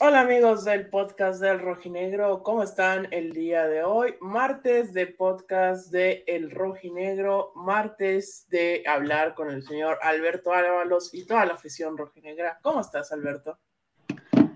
[0.00, 4.14] hola amigos del podcast del Rojinegro, ¿cómo están el día de hoy?
[4.20, 11.24] Martes de podcast de El Rojinegro, martes de hablar con el señor Alberto Ábalos y
[11.24, 12.58] toda la afición rojinegra.
[12.60, 13.58] ¿Cómo estás, Alberto?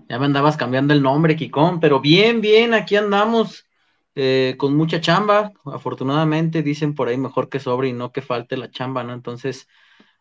[0.07, 3.65] Ya me andabas cambiando el nombre, Kikón, pero bien, bien, aquí andamos
[4.13, 5.53] eh, con mucha chamba.
[5.65, 9.13] Afortunadamente dicen por ahí mejor que sobre y no que falte la chamba, ¿no?
[9.13, 9.67] Entonces,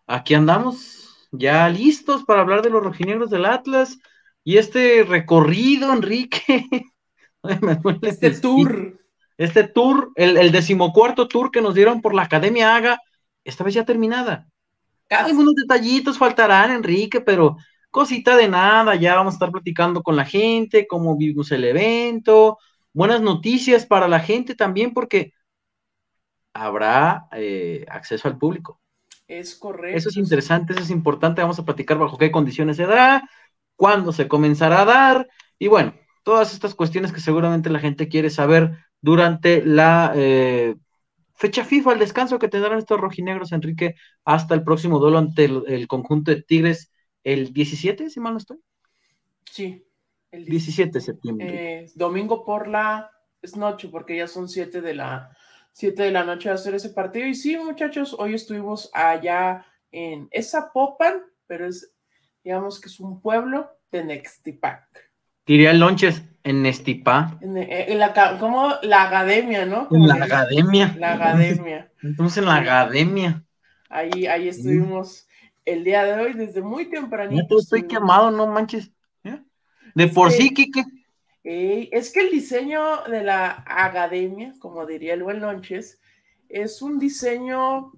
[0.07, 3.99] aquí andamos ya listos para hablar de los rojinegros del Atlas
[4.49, 6.65] y este recorrido, Enrique,
[8.01, 8.99] este tour,
[9.37, 12.99] este tour, el, el, decimocuarto tour que nos dieron por la Academia Haga,
[13.45, 14.49] esta vez ya terminada.
[15.11, 17.59] Algunos detallitos faltarán, Enrique, pero
[17.91, 22.57] cosita de nada, ya vamos a estar platicando con la gente, cómo vimos el evento,
[22.95, 25.35] buenas noticias para la gente también, porque
[26.55, 28.81] habrá eh, acceso al público.
[29.27, 29.99] Es correcto.
[29.99, 33.29] Eso es interesante, eso es importante, vamos a platicar bajo qué condiciones se dará,
[33.79, 38.29] cuándo se comenzará a dar, y bueno, todas estas cuestiones que seguramente la gente quiere
[38.29, 40.75] saber durante la eh,
[41.37, 43.95] fecha FIFA, el descanso que tendrán estos rojinegros, Enrique,
[44.25, 46.91] hasta el próximo duelo ante el, conjunto de Tigres
[47.23, 48.59] el 17, si mal no estoy.
[49.49, 49.87] Sí,
[50.33, 51.47] el 17 de septiembre.
[51.49, 55.31] Eh, domingo por la, es noche, porque ya son 7 de la,
[55.71, 57.29] 7 de la noche a hacer ese partido.
[57.29, 61.95] Y sí, muchachos, hoy estuvimos allá en esa Popan, pero es
[62.45, 64.87] digamos que es un pueblo de Nextipac.
[65.47, 67.39] Diría Lonches en Nestipá.
[67.41, 69.89] En, eh, la, como la academia, ¿no?
[69.91, 70.95] en la academia.
[70.99, 71.91] La academia.
[72.03, 73.45] Entonces en la academia.
[73.89, 75.27] Ahí, ahí estuvimos
[75.65, 77.57] el día de hoy, desde muy tempranito.
[77.57, 78.91] Ya estoy quemado, no manches.
[79.95, 80.85] De por sí, Kike.
[81.43, 85.99] es que el diseño de la academia, como diría el buen Lonches,
[86.49, 87.93] es un diseño,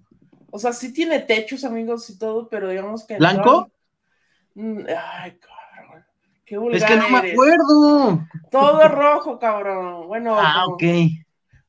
[0.51, 3.17] o sea, sí tiene techos, amigos, y todo, pero digamos que...
[3.19, 3.67] ¿Blanco?
[3.67, 3.80] Mm,
[4.89, 6.05] ay, cabrón.
[6.45, 8.27] Qué vulgar Es que no me acuerdo.
[8.51, 10.07] Todo rojo, cabrón.
[10.09, 10.83] Bueno, ah, como, ok.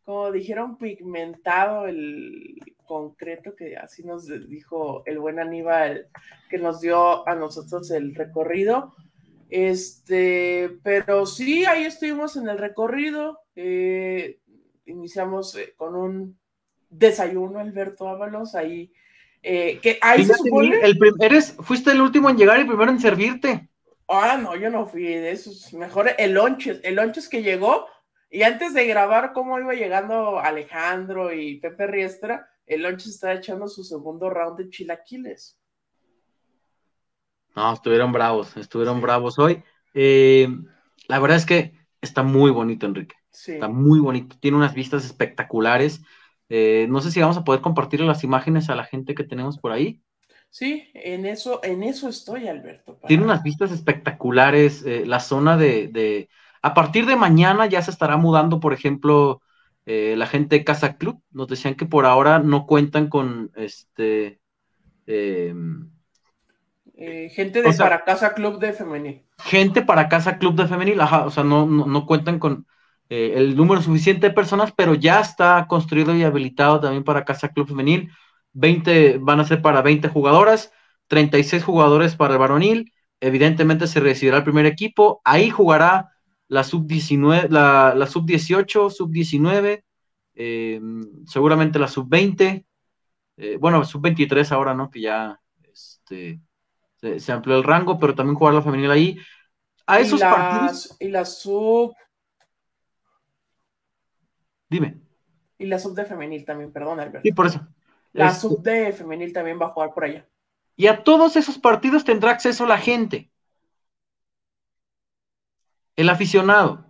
[0.03, 6.07] Como dijeron, pigmentado el concreto, que así nos dijo el buen Aníbal,
[6.49, 8.93] que nos dio a nosotros el recorrido.
[9.49, 13.39] Este, pero sí, ahí estuvimos en el recorrido.
[13.55, 14.39] Eh,
[14.85, 16.39] iniciamos eh, con un
[16.89, 18.91] desayuno, Alberto Ábalos, ahí
[19.43, 20.79] eh, que ahí se supone...
[20.81, 23.69] el eres, fuiste el último en llegar y primero en servirte.
[24.07, 25.73] Ah, no, yo no fui de esos.
[25.73, 27.87] Mejor el lonches, el lonches que llegó.
[28.29, 33.67] Y antes de grabar cómo iba llegando Alejandro y Pepe Riestra, el lonches estaba echando
[33.67, 35.57] su segundo round de chilaquiles.
[37.55, 39.63] No, estuvieron bravos, estuvieron bravos hoy.
[39.93, 40.47] Eh,
[41.07, 43.15] la verdad es que está muy bonito, Enrique.
[43.31, 46.01] Está muy bonito, tiene unas vistas espectaculares.
[46.53, 49.57] Eh, no sé si vamos a poder compartir las imágenes a la gente que tenemos
[49.57, 50.01] por ahí.
[50.49, 52.99] Sí, en eso, en eso estoy, Alberto.
[53.07, 54.83] Tiene unas vistas espectaculares.
[54.85, 56.27] Eh, la zona de,
[56.61, 59.41] A partir de mañana ya se estará mudando, por ejemplo,
[59.85, 61.21] eh, la gente de Casa Club.
[61.31, 64.41] Nos decían que por ahora no cuentan con este.
[65.07, 65.89] Em,
[67.29, 69.23] gente de para Casa Club de Femenil.
[69.39, 72.67] Gente para Casa Club de Femenil, ajá, o sea, no, no cuentan con
[73.11, 77.49] eh, el número suficiente de personas, pero ya está construido y habilitado también para Casa
[77.49, 78.09] Club Femenil.
[78.53, 80.71] 20 van a ser para 20 jugadoras,
[81.07, 82.93] 36 jugadores para el varonil.
[83.19, 85.19] Evidentemente se recibirá el primer equipo.
[85.25, 86.11] Ahí jugará
[86.47, 89.83] la sub-19, la, sub-18, sub-19,
[91.27, 92.65] seguramente la sub-20.
[93.35, 94.89] Eh, bueno, sub-23 ahora, ¿no?
[94.89, 95.37] Que ya
[95.69, 96.39] este,
[97.19, 99.19] se, amplió el rango, pero también jugar la femenil ahí.
[99.85, 100.95] A esos partidos.
[100.97, 101.93] Y la sub
[104.71, 105.01] Dime.
[105.57, 107.19] Y la sub de femenil también, perdón, Alberto.
[107.23, 107.67] Sí, por eso.
[108.13, 110.25] La este sub de femenil también va a jugar por allá.
[110.77, 113.29] Y a todos esos partidos tendrá acceso la gente.
[115.97, 116.85] El aficionado.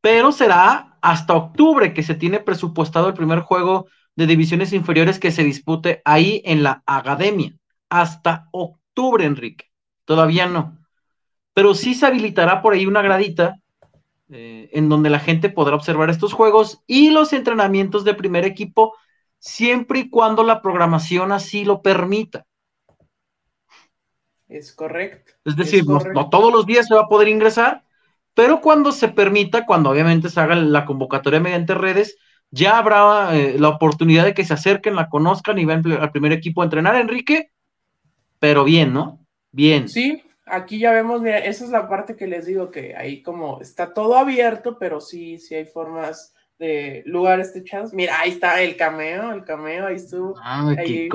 [0.00, 3.86] Pero será hasta octubre que se tiene presupuestado el primer juego
[4.16, 7.56] de divisiones inferiores que se dispute ahí en la academia.
[7.88, 9.70] Hasta octubre, Enrique.
[10.04, 10.76] Todavía no.
[11.54, 13.60] Pero sí se habilitará por ahí una gradita
[14.30, 18.94] eh, en donde la gente podrá observar estos juegos y los entrenamientos de primer equipo,
[19.38, 22.46] siempre y cuando la programación así lo permita.
[24.48, 25.32] Es correcto.
[25.44, 27.84] Es decir, No, todos los días se va a poder ingresar,
[28.34, 32.16] pero cuando se permita, cuando obviamente se haga la convocatoria mediante redes,
[32.50, 36.32] ya habrá eh, la oportunidad de que se acerquen, la conozcan y vean al primer
[36.32, 37.50] equipo a entrenar, Enrique,
[38.38, 39.24] pero bien, ¿no?
[39.52, 39.88] Bien.
[39.88, 43.60] Sí, aquí ya vemos, mira, esa es la parte que les digo que ahí como
[43.60, 47.94] está todo abierto, pero sí, sí hay formas de lugares techados.
[47.94, 50.34] Mira, ahí está el cameo, el cameo, ahí estuvo.
[50.42, 51.08] Ah, ahí,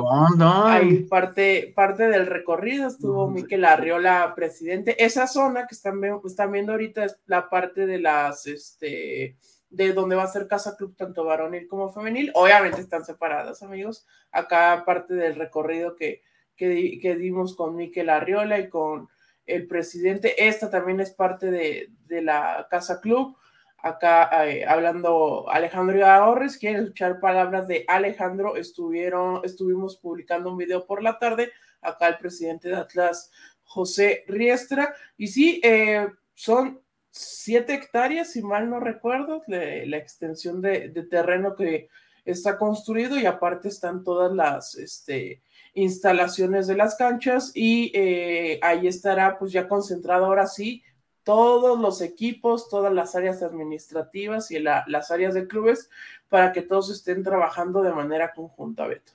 [0.65, 5.03] ahí parte, parte del recorrido estuvo Miquel Arriola, presidente.
[5.03, 9.38] Esa zona que están, están viendo ahorita es la parte de las, este,
[9.69, 12.31] de donde va a ser Casa Club, tanto varonil como femenil.
[12.35, 14.06] Obviamente están separadas, amigos.
[14.31, 16.21] Acá parte del recorrido que,
[16.56, 19.09] que, que dimos con Miquel Arriola y con
[19.45, 20.48] el presidente.
[20.48, 23.38] Esta también es parte de, de la Casa Club
[23.84, 30.86] acá eh, hablando Alejandro Ahorres, quieren escuchar palabras de Alejandro, estuvieron, estuvimos publicando un video
[30.86, 31.51] por la tarde,
[31.81, 33.30] acá el presidente de Atlas,
[33.63, 36.81] José Riestra, y sí, eh, son
[37.12, 41.90] siete hectáreas, si mal no recuerdo, la extensión de, terreno que
[42.24, 45.42] está construido y aparte están todas las este,
[45.74, 50.84] instalaciones de las canchas y eh, ahí estará pues ya concentrado ahora sí
[51.24, 55.90] todos los equipos, todas las áreas administrativas y las áreas de clubes
[56.30, 59.14] para que todos estén trabajando de manera conjunta, Beto.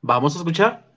[0.00, 0.91] ¿Vamos a escuchar?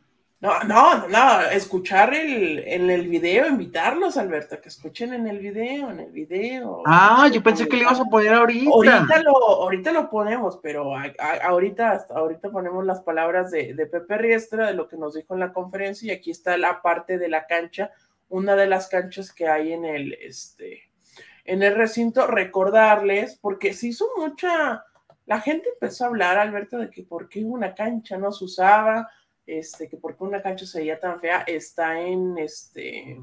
[0.45, 5.89] No, no, no, escuchar el, en el video, invitarlos, Alberto, que escuchen en el video,
[5.89, 6.83] en el video.
[6.85, 8.71] Ah, yo pensé que le ibas a poner ahorita.
[8.71, 10.93] Ahorita lo, ahorita lo ponemos, pero
[11.41, 15.39] ahorita, ahorita ponemos las palabras de, de Pepe Riestra, de lo que nos dijo en
[15.39, 17.91] la conferencia, y aquí está la parte de la cancha
[18.29, 20.89] una de las canchas que hay en el, este,
[21.45, 24.83] en el recinto, recordarles, porque se hizo mucha,
[25.25, 29.09] la gente empezó a hablar, Alberto, de que por qué una cancha no se usaba,
[29.45, 33.19] este, que por qué una cancha se veía tan fea, está en, este,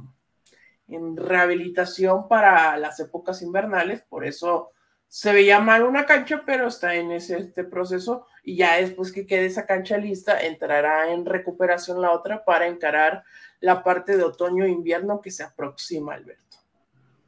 [0.89, 4.71] en rehabilitación para las épocas invernales, por eso
[5.09, 9.27] se veía mal una cancha, pero está en ese este proceso y ya después que
[9.27, 13.23] quede esa cancha lista, entrará en recuperación la otra para encarar
[13.61, 16.57] la parte de otoño e invierno que se aproxima, Alberto.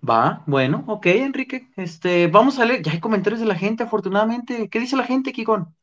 [0.08, 1.68] Va, bueno, ok, Enrique.
[1.76, 4.68] Este, vamos a leer, ya hay comentarios de la gente, afortunadamente.
[4.68, 5.74] ¿Qué dice la gente, Kikon?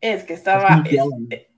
[0.00, 0.82] Es que estaba,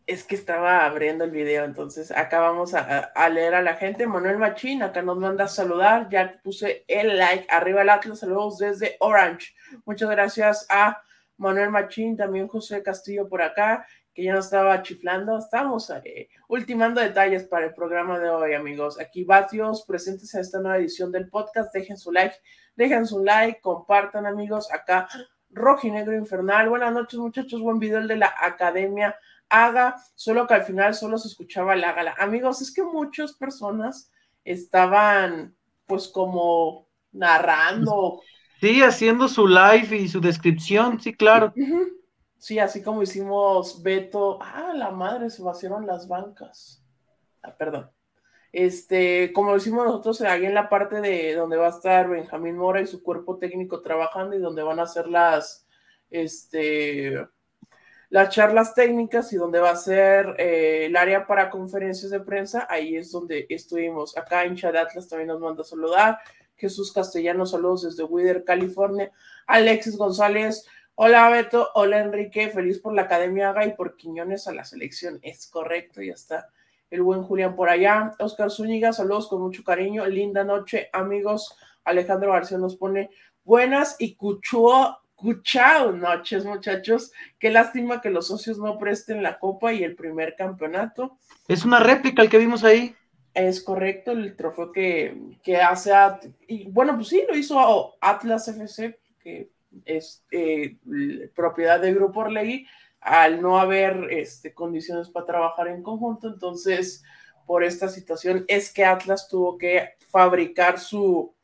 [0.06, 4.06] es que estaba abriendo el video, entonces acá vamos a, leer a la gente.
[4.06, 8.58] Manuel Machín, acá nos manda a saludar, ya puse el like, arriba el Atlas, saludos
[8.58, 9.54] desde Orange.
[9.84, 11.00] Muchas gracias a
[11.36, 15.38] Manuel Machín, también José Castillo por acá, que ya nos estaba chiflando.
[15.38, 19.00] Estamos eh, ultimando detalles para el programa de hoy, amigos.
[19.00, 22.34] Aquí Batios, presentes en esta nueva edición del podcast, dejen su like,
[22.74, 24.70] dejen su like, compartan, amigos.
[24.72, 25.08] Acá
[25.52, 29.14] Rojinegro Infernal, buenas noches, muchachos, buen video el de la Academia
[29.52, 32.14] haga, solo que al final solo se escuchaba el hágala.
[32.18, 34.10] Amigos, es que muchas personas
[34.44, 35.54] estaban
[35.86, 38.22] pues como narrando.
[38.60, 41.52] Sí, haciendo su live y su descripción, sí, claro.
[42.38, 44.38] Sí, así como hicimos Beto.
[44.40, 46.82] Ah, la madre, se vaciaron las bancas.
[47.42, 47.90] Ah, perdón.
[48.52, 52.58] Este, como lo hicimos nosotros ahí en la parte de donde va a estar Benjamín
[52.58, 55.66] Mora y su cuerpo técnico trabajando y donde van a hacer las,
[56.10, 57.16] este,
[58.10, 62.66] las charlas técnicas y donde va a ser eh, el área para conferencias de prensa,
[62.68, 64.18] ahí es donde estuvimos.
[64.18, 66.18] Acá hincha de Atlas también nos manda a saludar.
[66.54, 69.10] Jesús Castellanos, saludos desde Wither, California.
[69.46, 74.52] Alexis González, hola Beto, hola Enrique, feliz por la Academia Haga y por Quiñones a
[74.52, 75.18] la selección.
[75.22, 76.50] Es correcto, ya está
[76.92, 78.12] el buen Julián por allá.
[78.18, 80.06] Oscar Zúñiga, saludos con mucho cariño.
[80.06, 81.56] Linda noche, amigos.
[81.84, 83.10] Alejandro García nos pone
[83.44, 84.98] buenas y Cuchuo
[85.42, 87.12] Chao noches, muchachos.
[87.38, 91.18] Qué lástima que los socios no presten la copa y el primer campeonato.
[91.48, 92.94] Es una réplica el que vimos ahí.
[93.32, 95.92] Es correcto, el trofeo que, que hace.
[96.46, 99.50] y bueno, pues sí, lo hizo Atlas FC, que
[99.86, 100.76] es eh,
[101.34, 102.66] propiedad de Grupo Orlegui,
[103.02, 106.28] al no haber este, condiciones para trabajar en conjunto.
[106.28, 107.02] Entonces,
[107.46, 111.34] por esta situación, es que Atlas tuvo que fabricar su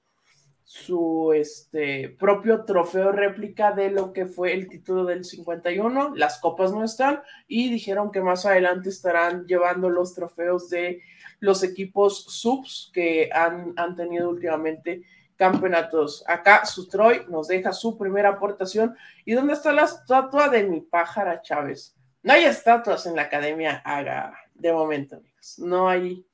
[0.69, 6.15] su este, propio trofeo réplica de lo que fue el título del 51.
[6.15, 11.01] Las copas no están y dijeron que más adelante estarán llevando los trofeos de
[11.41, 15.05] los equipos subs que han, han tenido últimamente
[15.39, 16.25] campeonatos.
[16.27, 18.97] Acá Sutroy nos deja su primera aportación.
[19.25, 21.95] ¿Y dónde está la estatua de mi pájara Chávez?
[22.23, 25.59] No hay estatuas en la Academia Haga de momento, amigos.
[25.59, 26.27] No hay,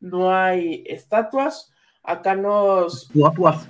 [0.00, 1.72] no hay estatuas.
[2.02, 3.04] Acá nos.
[3.14, 3.68] Estatuas.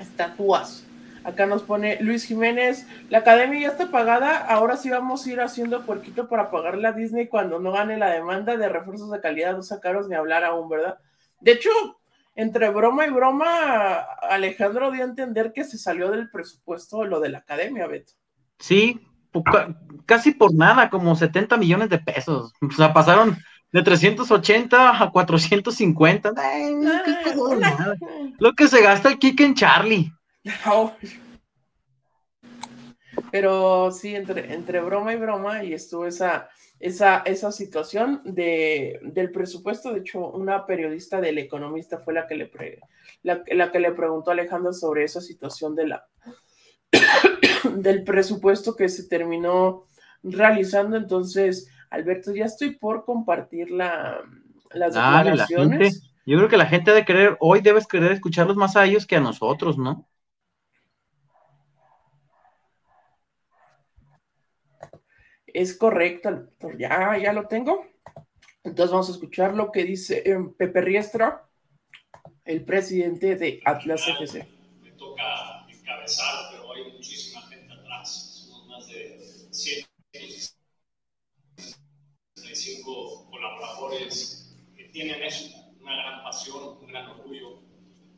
[0.00, 0.86] Estatuas.
[1.22, 2.86] Acá nos pone Luis Jiménez.
[3.10, 4.38] La academia ya está pagada.
[4.38, 8.10] Ahora sí vamos a ir haciendo puerquito para pagarle a Disney cuando no gane la
[8.10, 9.56] demanda de refuerzos de calidad.
[9.56, 10.98] No sacaros ni hablar aún, ¿verdad?
[11.40, 11.70] De hecho,
[12.36, 17.30] entre broma y broma, Alejandro dio a entender que se salió del presupuesto lo de
[17.30, 18.12] la academia, Beto.
[18.58, 19.00] Sí,
[20.04, 22.52] casi por nada, como 70 millones de pesos.
[22.60, 23.38] O sea, pasaron
[23.72, 26.32] de 380 a 450.
[28.38, 30.12] Lo que se gasta el kick en Charlie.
[33.30, 39.30] Pero sí, entre, entre broma y broma, y estuvo esa, esa, esa situación de, del
[39.30, 39.92] presupuesto.
[39.92, 42.50] De hecho, una periodista del Economista fue la que le,
[43.22, 46.06] la, que le preguntó a Alejandro sobre esa situación de la,
[47.76, 49.86] del presupuesto que se terminó
[50.22, 50.96] realizando.
[50.96, 54.20] Entonces, Alberto, ya estoy por compartir la,
[54.70, 56.10] las declaraciones.
[56.26, 59.16] yo creo que la gente de querer, hoy debes querer escucharlos más a ellos que
[59.16, 60.06] a nosotros, ¿no?
[65.56, 67.86] Es correcto, ya, ya lo tengo.
[68.62, 71.48] Entonces vamos a escuchar lo que dice eh, Pepe Riestra,
[72.44, 74.46] el presidente de Atlas FC.
[74.82, 78.44] Me toca encabezar, pero hay muchísima gente atrás.
[78.46, 79.86] Somos más de 100
[82.82, 87.62] colaboradores que tienen eso, una gran pasión, un gran orgullo.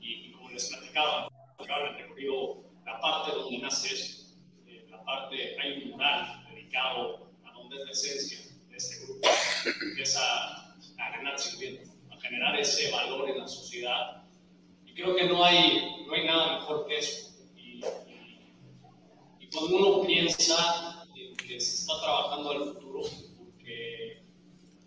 [0.00, 1.28] Y, como les platicaba,
[1.60, 7.27] el recorrido, la parte donde nace eso, eh, la parte, hay un mural dedicado a
[7.68, 8.38] donde es la esencia
[8.70, 9.28] de este grupo,
[9.96, 14.24] que es a, ganar sirviendo, a generar ese valor en la sociedad.
[14.86, 17.30] Y creo que no hay, no hay nada mejor que eso.
[17.56, 17.80] Y,
[19.52, 23.02] cuando uno piensa que se está trabajando al futuro,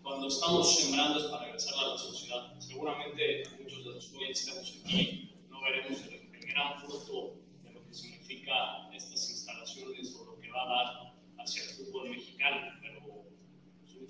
[0.02, 2.60] cuando estamos sembrando es para regresar a la sociedad.
[2.60, 7.94] Seguramente muchos de los hoy estamos aquí no veremos el, gran fruto de lo que
[7.94, 12.61] significa estas instalaciones o lo que va a dar hacia el fútbol mexicano,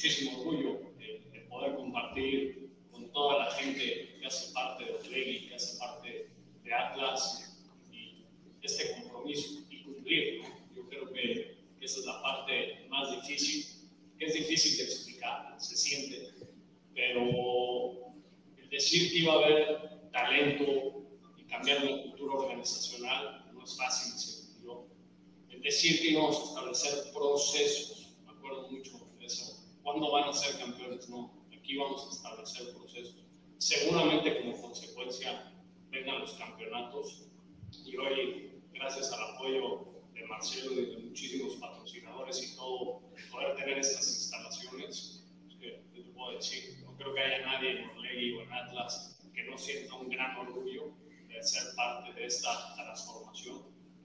[0.02, 5.54] muchísimo orgullo de, poder compartir con toda la gente que hace parte de Otlegui, que
[5.54, 6.28] hace parte
[6.64, 7.56] de Atlas,
[7.92, 8.24] y
[8.62, 10.42] este compromiso y cumplir.
[10.74, 16.34] Yo creo que, esa es la parte más difícil, es difícil de explicar se siente,
[16.94, 18.14] pero
[18.56, 21.04] el decir que iba a haber talento
[21.36, 24.48] y cambiar la cultura organizacional no es fácil, ¿sí?
[25.48, 30.32] El decir que íbamos a establecer procesos, me acuerdo mucho de eso, ¿cuándo van a
[30.32, 31.08] ser campeones?
[31.08, 33.16] No, aquí vamos a establecer procesos.
[33.58, 35.52] Seguramente como consecuencia
[35.90, 37.28] vengan los campeonatos
[37.84, 43.78] y hoy, gracias al apoyo de Marcelo y de muchísimos patrocinadores y todo, poder tener
[43.78, 45.22] estas instalaciones
[46.42, 50.08] decir, no creo que haya nadie en Orlegui o en Atlas que no sienta un
[50.08, 50.92] gran orgullo
[51.28, 53.62] de ser parte de esta transformación.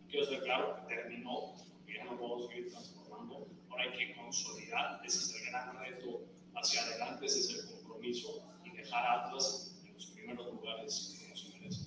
[0.09, 1.53] Quiero ser claro que terminó,
[1.85, 6.21] que ya no podemos seguir transformando, ahora hay que consolidar, ese es el gran reto
[6.55, 11.29] hacia adelante, ese es el compromiso y dejar a Atlas en los primeros lugares que
[11.29, 11.85] nos merece.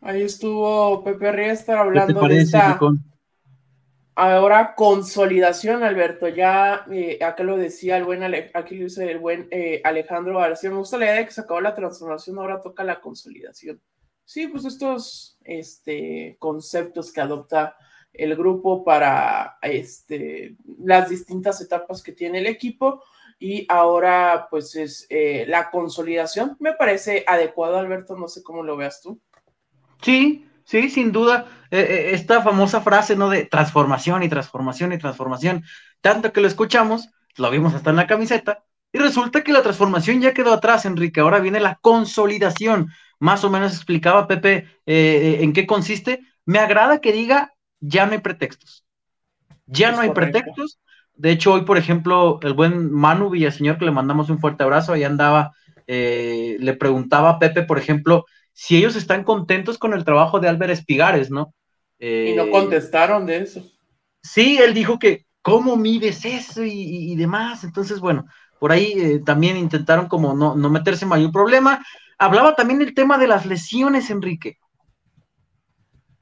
[0.00, 2.78] Ahí estuvo Pepe Riestra hablando de esta
[4.14, 6.28] ahora consolidación, Alberto.
[6.28, 8.22] Ya eh, acá lo decía el buen
[8.54, 10.70] aquí lo dice el buen eh, Alejandro García.
[10.70, 13.80] Me gusta la idea de que se acabó la transformación, ahora toca la consolidación.
[14.26, 17.76] Sí, pues estos este, conceptos que adopta
[18.12, 23.02] el grupo para este, las distintas etapas que tiene el equipo
[23.38, 26.56] y ahora pues es eh, la consolidación.
[26.58, 29.20] Me parece adecuado, Alberto, no sé cómo lo veas tú.
[30.02, 33.28] Sí, Sí, sin duda, eh, eh, esta famosa frase, ¿no?
[33.28, 35.62] De transformación y transformación y transformación,
[36.00, 40.20] tanto que lo escuchamos, lo vimos hasta en la camiseta, y resulta que la transformación
[40.20, 42.90] ya quedó atrás, Enrique, ahora viene la consolidación.
[43.18, 46.20] Más o menos explicaba Pepe eh, en qué consiste.
[46.44, 48.84] Me agrada que diga, ya no hay pretextos.
[49.66, 50.78] Ya no hay pretextos.
[51.14, 54.92] De hecho, hoy, por ejemplo, el buen Manu Villaseñor, que le mandamos un fuerte abrazo,
[54.92, 55.52] ahí andaba,
[55.86, 60.72] le preguntaba a Pepe, por ejemplo, si ellos están contentos con el trabajo de Álvaro
[60.72, 61.54] Espigares, ¿no?
[61.98, 63.62] y no eh, contestaron de eso.
[64.22, 67.64] Sí, él dijo que, ¿cómo mides eso y, demás?
[67.64, 68.26] Entonces, bueno,
[68.58, 71.84] por ahí eh, también intentaron como no, meterse en mayor problema.
[72.18, 74.58] Hablaba también del tema de las lesiones, Enrique.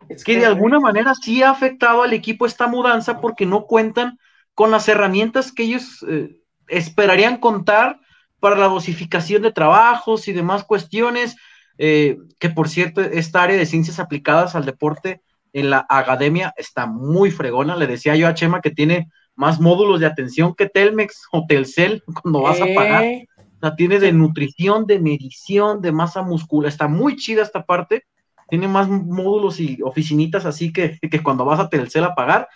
[0.09, 4.19] Es que de alguna manera sí ha afectado al equipo esta mudanza porque no cuentan
[4.55, 8.01] con las herramientas que ellos eh, esperarían contar
[8.39, 11.37] para la dosificación de trabajos y demás cuestiones.
[11.79, 15.23] Eh, que por cierto, esta área de ciencias aplicadas al deporte
[15.53, 17.77] en la academia está muy fregona.
[17.77, 22.03] Le decía yo a Chema que tiene más módulos de atención que Telmex o Telcel
[22.23, 23.05] cuando vas a pagar.
[23.05, 23.29] Eh,
[23.77, 26.69] tiene de nutrición, de medición, de masa muscular.
[26.71, 28.05] Está muy chida esta parte.
[28.49, 32.49] Tiene más módulos y oficinitas así que, que cuando vas a Telcel a pagar.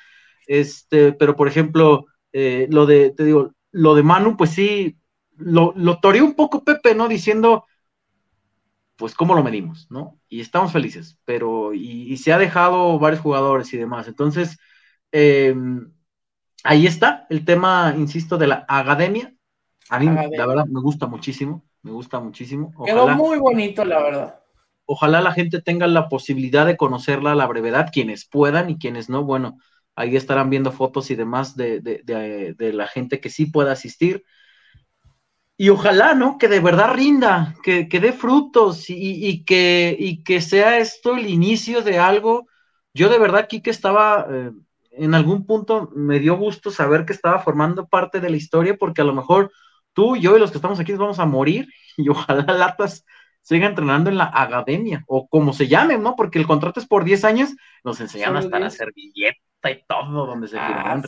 [0.46, 4.98] Este, pero por ejemplo, eh, lo de, te digo, lo de Manu, pues sí,
[5.36, 7.08] lo, lo toreó un poco Pepe, ¿no?
[7.08, 7.64] Diciendo,
[8.98, 10.18] pues cómo lo medimos, ¿no?
[10.28, 14.08] Y estamos felices, pero y, se ha dejado varios jugadores y demás.
[14.08, 14.58] Entonces,
[15.12, 15.92] em,
[16.64, 19.32] ahí está el tema, insisto, de la academia.
[19.90, 22.72] A mí, la verdad, me gusta muchísimo, me gusta muchísimo.
[22.84, 24.40] Quedó muy bonito, la verdad.
[24.86, 29.08] Ojalá la gente tenga la posibilidad de conocerla a la brevedad, quienes puedan y quienes
[29.08, 29.58] no, bueno,
[29.94, 34.24] ahí estarán viendo fotos y demás de, de la gente que sí pueda asistir
[35.60, 36.38] y ojalá, ¿no?
[36.38, 41.28] Que de verdad rinda, que, que dé frutos y, que, y que sea esto el
[41.28, 42.46] inicio de algo.
[42.94, 44.52] Yo de verdad que estaba, eh,
[44.92, 49.00] en algún punto me dio gusto saber que estaba formando parte de la historia, porque
[49.00, 49.50] a lo mejor
[49.98, 53.04] tú, yo y los que estamos aquí nos vamos a morir y ojalá Latas
[53.42, 56.14] siga entrenando en la academia o como se llame, ¿no?
[56.14, 57.50] Porque el contrato es por 10 años,
[57.82, 61.02] nos enseñan hasta la servilleta y todo donde se ah,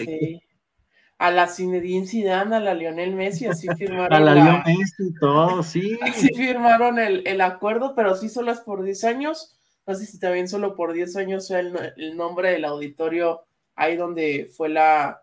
[1.18, 4.12] a la Zinedine Zidane, a la Lionel Messi, así firmaron.
[4.12, 5.96] a la, Lionel Messi, todo, sí.
[6.02, 9.56] Así firmaron el, acuerdo, pero sí solo es por 10 años.
[9.86, 13.42] No sé si también solo por 10 años sea el, nombre del auditorio
[13.76, 15.20] ahí donde fue la,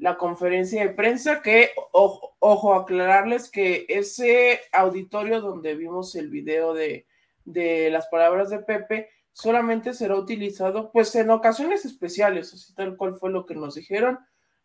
[0.00, 7.06] la conferencia de prensa, que, ojo, aclararles que ese auditorio donde vimos el video de,
[7.44, 13.14] de las palabras de Pepe, solamente será utilizado pues en ocasiones especiales, así tal cual
[13.14, 14.18] fue lo que nos dijeron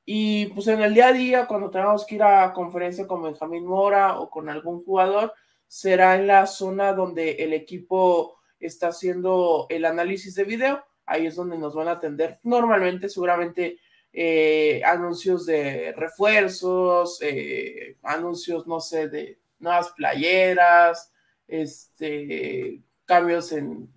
[0.06, 3.65] y pues en el día a día, cuando tengamos que ir a conferencia con Benjamín
[3.65, 5.34] Mora o con algún jugador,
[5.68, 10.86] será en la zona donde el equipo está haciendo el análisis de video.
[11.07, 13.79] Ahí es donde nos van a atender normalmente, seguramente
[14.18, 21.12] eh, anuncios de refuerzos, eh, anuncios, no sé, de nuevas playeras,
[21.50, 23.90] este, cambios en,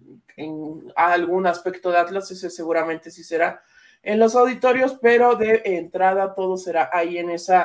[0.96, 3.62] algún aspecto de Atlas, ese seguramente sí será
[4.02, 7.56] en los auditorios, pero de entrada todo será ahí en ese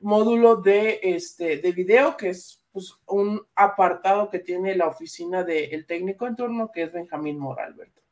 [0.00, 5.86] módulo de, este, de video, que es pues, un apartado que tiene la oficina del
[5.86, 8.03] técnico en turno, que es Benjamín Mora, Alberto.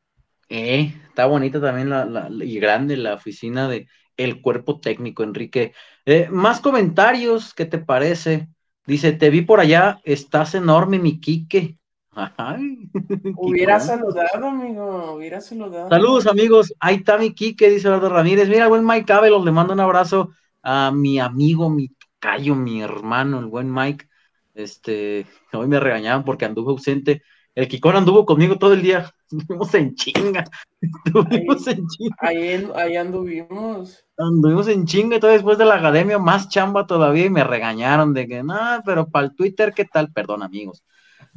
[0.55, 3.89] Eh, está bonita también la, y grande la oficina de
[4.19, 5.73] el cuerpo técnico, Enrique.
[6.05, 8.49] Eh, más comentarios, ¿qué te parece?
[8.87, 11.79] Dice, te vi por allá, estás enorme, mi Quique.
[13.37, 15.89] hubiera saludado, amigo, hubiera saludado.
[15.89, 16.75] Saludos, amigos.
[16.81, 18.51] Ahí está mi Quique, dice Eduardo Ramírez.
[18.51, 22.83] Mira, el buen Mike Abel, le mando un abrazo a mi amigo, mi callo, mi
[22.83, 24.07] hermano, el buen Mike.
[24.53, 27.23] Este, hoy me regañaban porque anduve ausente.
[27.55, 29.13] El Kikón anduvo conmigo todo el día.
[29.31, 30.45] Estuvimos en chinga.
[30.81, 32.17] Estuvimos ahí, en chinga.
[32.21, 34.05] Ahí, anduvimos.
[34.17, 38.15] Anduvimos en chinga y todo después de la academia, más chamba todavía, y me regañaron
[38.15, 40.13] de que, no, pero para el Twitter, ¿qué tal?
[40.13, 40.83] Perdón, amigos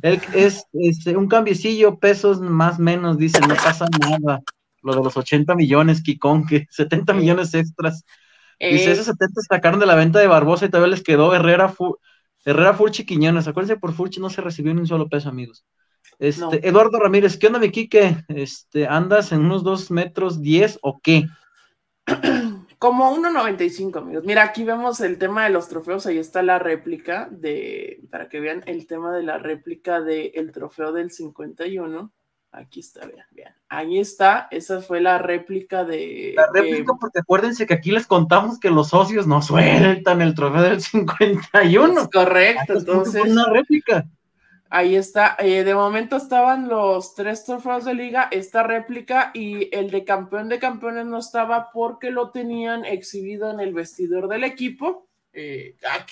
[0.01, 0.67] es,
[1.15, 4.41] un cambiecillo, pesos más menos, dice, no pasa nada.
[4.81, 8.03] Lo de los 80 millones, Kikón, que 70 millones extras.
[8.59, 11.73] Dice, esos 70 sacaron de la venta de Barbosa y todavía les quedó Herrera,
[12.45, 13.47] Herrera Furchi Quiñones.
[13.47, 15.65] Acuérdense, por Furchi no se recibió ni un solo peso, amigos.
[16.19, 18.25] Este, Eduardo Ramírez, ¿qué onda, mi Kike?
[18.29, 21.25] Este, ¿Andas en unos 2 metros 10 o qué?
[22.77, 24.25] Como 1.95, amigos.
[24.25, 26.05] Mira, aquí vemos el tema de los trofeos.
[26.05, 30.91] Ahí está la réplica de, para que vean el tema de la réplica del trofeo
[30.91, 32.11] del 51.
[32.51, 33.53] Aquí está, vean, vean.
[33.67, 36.33] Ahí está, esa fue la réplica de.
[36.35, 40.61] La réplica, porque acuérdense que aquí les contamos que los socios no sueltan el trofeo
[40.61, 42.01] del 51.
[42.01, 43.23] Es correcto, entonces.
[43.23, 44.05] Una réplica.
[44.75, 45.37] Ahí está.
[45.39, 50.49] Eh, de momento estaban los tres trofeos de liga, esta réplica y el de campeón
[50.49, 55.07] de campeones no estaba porque lo tenían exhibido en el vestidor del equipo.
[55.31, 56.05] Eh, ah,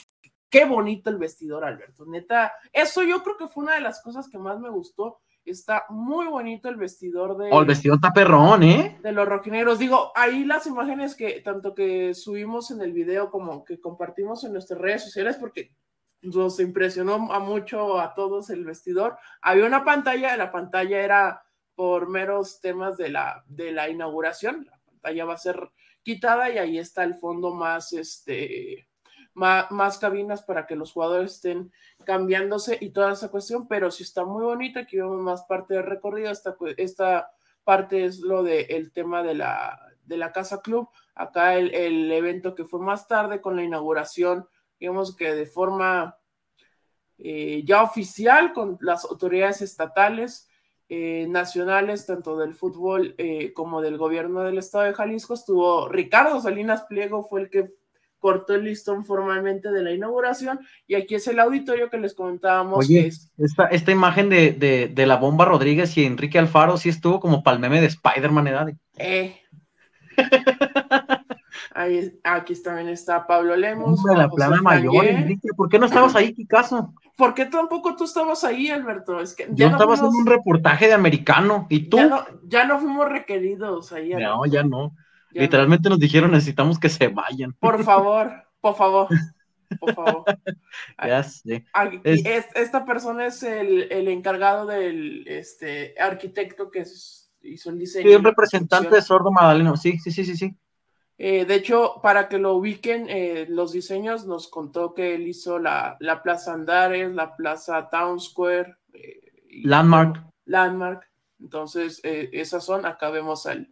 [0.49, 2.06] qué bonito el vestidor, Alberto.
[2.06, 5.19] Neta, eso yo creo que fue una de las cosas que más me gustó.
[5.43, 7.49] Está muy bonito el vestidor de.
[7.52, 8.97] Oh, el vestidor está perrón, ¿eh?
[9.04, 9.78] De los rojineros.
[9.78, 14.54] Digo, ahí las imágenes que tanto que subimos en el video como que compartimos en
[14.54, 15.76] nuestras redes sociales, porque
[16.23, 19.17] nos impresionó a mucho a todos el vestidor.
[19.41, 21.43] Había una pantalla, la pantalla era
[21.75, 25.71] por meros temas de la, de la inauguración, la pantalla va a ser
[26.03, 28.88] quitada y ahí está el fondo más, este,
[29.33, 31.71] más, más, cabinas para que los jugadores estén
[32.05, 35.83] cambiándose y toda esa cuestión, pero sí está muy bonita, aquí vemos más parte del
[35.83, 37.31] recorrido, esta, esta
[37.63, 42.12] parte es lo del el tema de la, de la Casa Club, acá el, el
[42.12, 44.47] evento que fue más tarde con la inauguración
[44.84, 46.17] digamos que de forma
[47.17, 50.50] eh, ya oficial con las autoridades estatales,
[50.89, 56.41] eh, nacionales, tanto del fútbol eh, como del gobierno del estado de Jalisco, estuvo Ricardo
[56.41, 57.72] Salinas Pliego, fue el que
[58.19, 62.80] cortó el listón formalmente de la inauguración y aquí es el auditorio que les comentábamos.
[62.80, 67.41] Oye, esta, esta, imagen de, de, la bomba Rodríguez y Enrique Alfaro sí estuvo como
[67.41, 68.78] para el meme de Spider-Man, ¿eh?
[68.98, 69.39] Eh.
[71.75, 73.99] Ahí, aquí también está Pablo Lemos.
[74.03, 75.05] la plana mayor,
[75.55, 76.93] ¿por qué no estabas ahí, Kikazo?
[77.17, 79.19] ¿Por qué tampoco tú estabas ahí, Alberto?
[79.19, 81.97] Es que ya Yo estaba haciendo un reportaje de americano, ¿y tú?
[82.47, 84.13] Ya no, fuimos requeridos ahí.
[84.15, 84.95] No, ya no.
[85.31, 87.53] Literalmente nos dijeron necesitamos que se vayan.
[87.59, 88.31] Por favor,
[88.62, 89.07] por favor,
[89.79, 90.23] por favor.
[91.03, 91.65] ya sé.
[92.03, 96.83] esta persona es el, encargado del este, arquitecto que
[97.41, 98.07] hizo el diseño.
[98.07, 100.55] Sí, un representante de Sordo Madaleno, sí, sí, sí, sí, sí.
[101.17, 105.60] Eh, de hecho, para que lo ubiquen, eh, los diseños nos contó que él hizo
[105.60, 108.78] la, Plaza Andares, la Plaza Town Square.
[108.93, 109.21] Eh,
[109.63, 110.23] Landmark.
[110.45, 111.10] Landmark.
[111.39, 113.69] Entonces, esas son, acá vemos al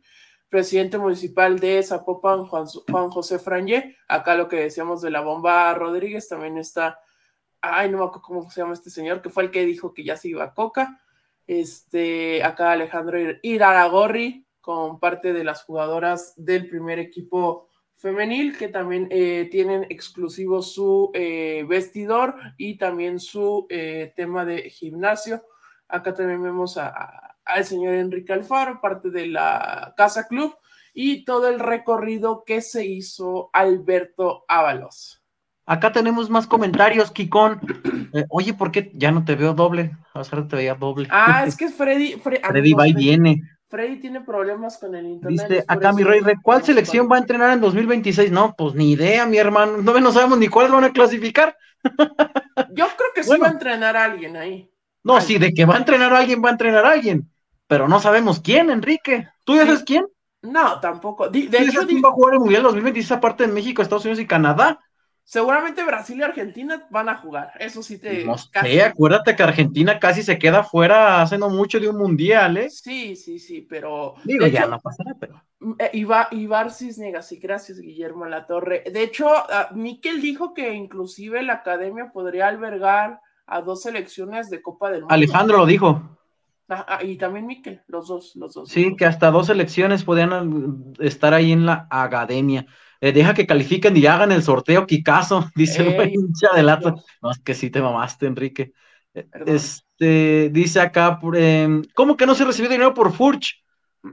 [0.49, 3.95] presidente municipal de Zapopan, Juan, Juan José Franje.
[4.09, 6.99] Acá lo que decíamos de la bomba Rodríguez también está.
[7.61, 10.03] Ay, no me acuerdo cómo se llama este señor, que fue el que dijo que
[10.03, 11.01] ya se iba a Coca.
[11.47, 17.67] Este, acá Alejandro Iraragorri, con parte de las jugadoras del primer equipo
[18.01, 24.69] femenil que también eh, tienen exclusivo su eh, vestidor y también su eh, tema de
[24.69, 25.43] gimnasio.
[25.87, 30.55] Acá también vemos al señor Enrique Alfaro, parte de la Casa Club
[30.93, 35.21] y todo el recorrido que se hizo Alberto Ábalos.
[35.65, 37.59] Acá tenemos más comentarios, Kikón.
[38.29, 39.95] oye, ¿por qué ya no te veo doble?
[40.13, 41.07] A te veía doble.
[41.11, 42.13] Ah, es que Freddy.
[42.13, 43.43] Freddy va y viene.
[43.71, 45.47] Freddy tiene problemas con el internet.
[45.47, 48.29] Dice acá mi rey, ¿cuál selección va a entrenar en 2026?
[48.29, 49.77] No, pues ni idea, mi hermano.
[49.77, 51.55] No, no sabemos ni cuáles van a clasificar.
[52.75, 54.69] Yo creo que sí va a entrenar a alguien ahí.
[55.03, 57.31] No, sí, de que va a entrenar a alguien, va a entrenar a alguien.
[57.67, 59.29] Pero no sabemos quién, Enrique.
[59.45, 60.05] ¿Tú ya sabes quién?
[60.41, 61.29] No, tampoco.
[61.29, 64.27] De, hecho, ¿quién va a jugar el Mundial 2026 aparte de México, Estados Unidos y
[64.27, 64.81] Canadá?
[65.31, 67.53] Seguramente Brasil y Argentina van a jugar.
[67.57, 68.25] Eso sí te.
[68.25, 72.57] No sé, acuérdate que Argentina casi se queda fuera hace no mucho de un mundial,
[72.57, 72.69] ¿eh?
[72.69, 74.15] Sí, sí, sí, pero.
[74.25, 75.41] Digo, ya no pasará, pero.
[75.79, 78.83] Eh, Ibar, Ibar Cisnegas, y gracias, Guillermo La Torre.
[78.91, 84.61] De hecho, uh, Miquel dijo que inclusive la academia podría albergar a dos selecciones de
[84.61, 85.15] Copa del Mundo.
[85.15, 86.17] Alejandro lo dijo.
[86.67, 88.67] Ah, y también Miquel, los dos, los dos.
[88.67, 92.65] Sí, que hasta dos selecciones podían estar ahí en la academia.
[93.01, 96.95] Eh, deja que califiquen y hagan el sorteo, Kikazo, dice el hincha de lata.
[97.21, 98.73] No, es que sí te mamaste, Enrique.
[99.15, 103.61] Eh, este, dice acá, em, ¿cómo que no se recibió dinero por Furch?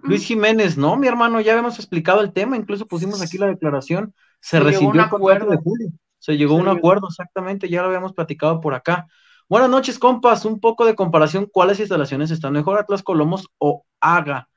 [0.02, 4.14] Luis Jiménez, no, mi hermano, ya habíamos explicado el tema, incluso pusimos aquí la declaración.
[4.40, 5.90] Se, recibió un acuerdo de julio.
[6.18, 9.06] Se llegó a un acuerdo, exactamente, ya lo habíamos platicado por acá.
[9.48, 10.44] Buenas noches, compas.
[10.44, 14.48] Un poco de comparación, ¿cuáles instalaciones están mejor, Atlas Colomos o Haga?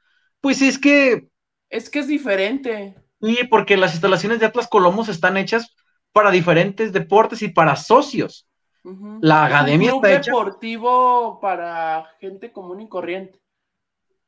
[0.41, 1.29] Pues es que.
[1.69, 2.95] Es que es diferente.
[3.21, 5.75] Y porque las instalaciones de Atlas Colomos están hechas
[6.11, 8.47] para diferentes deportes y para socios.
[9.21, 10.31] La academia está hecha.
[10.31, 13.39] deportivo para gente común y corriente.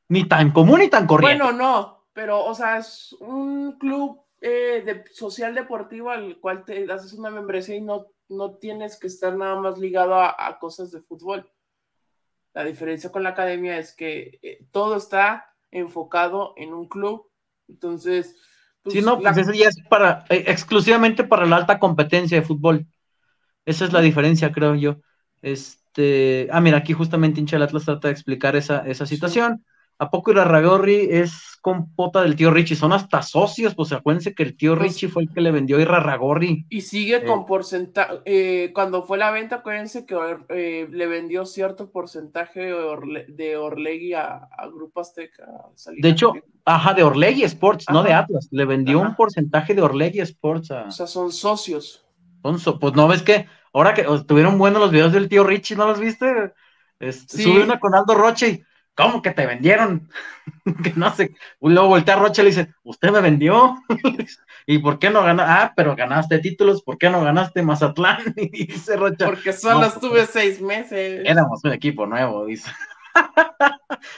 [0.08, 1.42] Ni tan común ni tan corriente.
[1.42, 6.90] Bueno, no, pero, o sea, es un club eh, de, social deportivo al cual te
[6.92, 11.00] haces una membresía y no, no tienes que estar nada más ligado a, cosas de
[11.02, 11.50] fútbol.
[12.52, 17.28] La diferencia con la academia es que eh, todo está enfocado en un club.
[17.66, 18.36] Entonces,
[18.84, 22.86] pues, no, pues eso ya es para, eh, exclusivamente para la alta competencia de fútbol.
[23.64, 25.00] Esa es la diferencia, creo yo.
[25.42, 29.64] Este, ah, mira, aquí justamente hincha el Atlas trata de explicar esa, esa situación.
[30.04, 32.76] ¿A poco Irarragorri es compota del tío Richie?
[32.76, 35.78] Son hasta socios, pues acuérdense que el tío pues Richie fue el que le vendió
[35.78, 36.66] a Irarragorri.
[36.68, 37.44] Y sigue con eh.
[37.48, 40.14] porcentaje, eh, cuando fue la venta, acuérdense que
[40.50, 42.60] eh, le vendió cierto porcentaje
[43.28, 45.46] de, Orlegui a, Grupo Azteca.
[45.96, 46.34] De hecho,
[46.66, 50.82] ajá, de Orlegui Sports, no de Atlas, le vendió un porcentaje de Orlegui Sports a...
[50.82, 52.04] O sea, son socios.
[52.42, 55.86] Son pues no ves que, ahora que estuvieron buenos los videos del tío Richie, ¿no
[55.86, 56.52] los viste?
[57.26, 58.64] Sube una con Aldo Roche y
[58.94, 60.08] ¿cómo que te vendieron?
[60.84, 61.34] que no sé.
[61.60, 63.76] Luego voltea a Rocha y le dice, ¿usted me vendió?
[64.66, 65.52] ¿Y por qué no ganaste?
[65.52, 68.22] Ah, pero ganaste títulos, ¿por qué no ganaste Mazatlán?
[68.36, 69.26] y dice Rocha.
[69.26, 71.22] Porque solo pues, estuve seis meses.
[71.24, 72.70] Éramos un equipo nuevo, dice.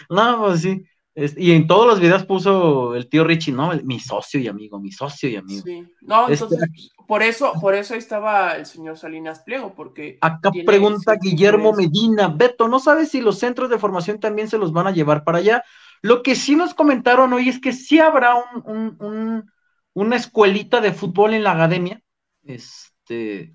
[0.09, 0.85] no, pues sí
[1.17, 3.73] y en todos los videos puso el tío Richie, ¿no?
[3.85, 5.63] Mi socio y amigo, mi socio y amigo.
[5.65, 5.83] Sí.
[6.03, 10.19] No, este, entonces, por eso, por eso estaba el señor Salinas Pliego, porque.
[10.21, 14.73] Acá pregunta Guillermo Medina, Beto, ¿no sabes si los centros de formación también se los
[14.73, 15.65] van a llevar para allá?
[16.03, 19.51] Lo que sí nos comentaron hoy es que sí habrá un,
[19.95, 22.01] una escuelita de fútbol en la academia.
[22.43, 23.55] Este.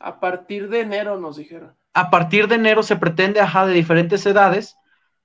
[0.00, 1.76] A partir de enero nos dijeron.
[1.94, 4.76] A partir de enero se pretende, ajá, de diferentes edades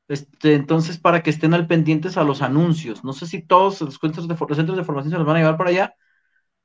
[0.08, 3.04] este, entonces, para que estén al pendientes a los anuncios.
[3.04, 5.58] No sé si todos los centros de, centros de formación se los van a llevar
[5.58, 5.96] para allá.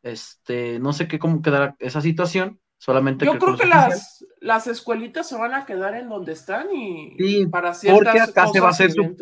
[0.03, 2.61] Este, no sé qué cómo quedará esa situación.
[2.79, 7.47] Solamente Yo creo que las, las escuelitas se van a quedar en donde están y,
[7.47, 9.17] para ciertas porque acá se va a hacer su,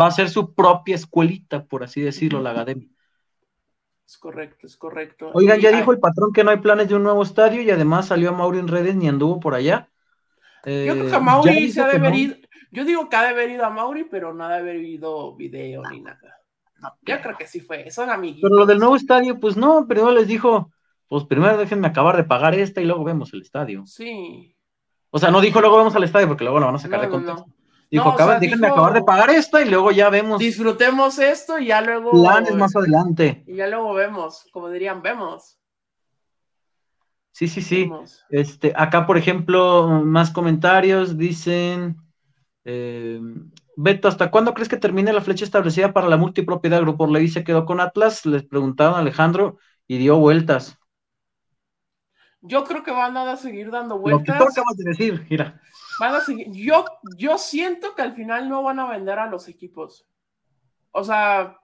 [0.00, 2.88] va a ser su propia escuelita, por así decirlo, la academia.
[4.06, 5.30] Es correcto, es correcto.
[5.34, 8.06] Oigan, ya dijo el patrón que no hay planes de un nuevo estadio y además
[8.06, 9.90] salió a Mauri en redes ni anduvo por allá.
[10.64, 11.98] Yo creo que a Mauri se ha de
[12.72, 15.36] yo digo que ha de haber ido a Mauri, pero no ha de haber ido
[15.36, 16.41] video ni nada.
[17.02, 18.48] Yo creo que sí fue, son amiguitos.
[18.48, 20.70] Pero lo del nuevo estadio, pues no, pero les dijo,
[21.08, 23.84] pues primero déjenme acabar de pagar esta y luego vemos el estadio.
[23.86, 24.56] Sí.
[25.10, 27.08] O sea, no dijo luego vemos al estadio porque luego lo van a sacar de
[27.08, 27.46] contexto.
[27.90, 30.38] Dijo, déjenme acabar de pagar esta y luego ya vemos.
[30.38, 32.10] Disfrutemos esto y ya luego.
[32.10, 33.44] Planes más adelante.
[33.46, 35.58] Y ya luego vemos, como dirían, vemos.
[37.32, 37.90] Sí, sí, sí.
[38.30, 41.98] Este, acá, por ejemplo, más comentarios dicen.
[42.64, 43.20] Eh,
[43.76, 46.80] Beto, ¿hasta cuándo crees que termine la flecha establecida para la multipropiedad?
[46.80, 50.78] Grupo Levi se quedó con Atlas, les preguntaron a Alejandro y dio vueltas.
[52.42, 54.26] Yo creo que van a seguir dando vueltas.
[54.26, 55.60] Lo que tú acabas de decir, mira.
[56.00, 56.50] Van a seguir.
[56.50, 56.84] Yo,
[57.16, 60.06] yo siento que al final no van a vender a los equipos.
[60.90, 61.56] O sea,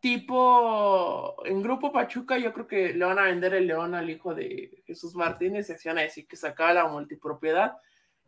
[0.00, 4.34] tipo en Grupo Pachuca, yo creo que le van a vender el León al hijo
[4.34, 7.78] de Jesús Martínez y así van a decir que se acaba la multipropiedad.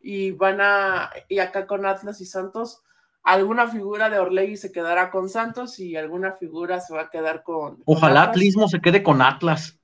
[0.01, 2.83] Y van a, y acá con Atlas y Santos,
[3.23, 7.43] alguna figura de Orlegui se quedará con Santos y alguna figura se va a quedar
[7.43, 7.83] con.
[7.85, 9.79] Ojalá Atlismo se quede con Atlas.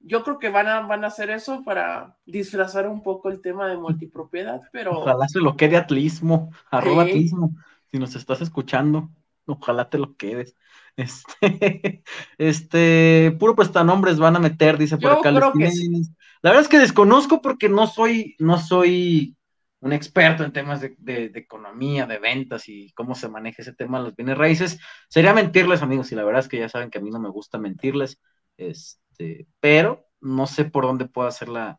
[0.00, 3.68] yo creo que van a, van a hacer eso para disfrazar un poco el tema
[3.68, 4.98] de multipropiedad, pero.
[4.98, 7.54] Ojalá se lo quede Atlismo, arroba Atlismo,
[7.90, 9.10] si nos estás escuchando.
[9.46, 10.56] Ojalá te lo quedes.
[10.96, 12.04] Este,
[12.38, 15.32] este, puro prestanombres van a meter, dice por acá.
[15.32, 19.36] La verdad es que desconozco porque no soy, no soy
[19.84, 24.04] un experto en temas de, economía, de ventas y cómo se maneja ese tema de
[24.04, 24.80] los bienes raíces.
[25.10, 27.28] Sería mentirles, amigos, y la verdad es que ya saben que a mí no me
[27.28, 28.18] gusta mentirles,
[28.56, 31.78] este, pero no sé por dónde puedo hacer la,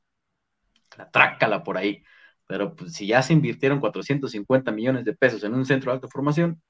[0.98, 2.04] la trácala por ahí.
[2.46, 6.08] Pero pues, si ya se invirtieron 450 millones de pesos en un centro de alta
[6.08, 6.62] formación.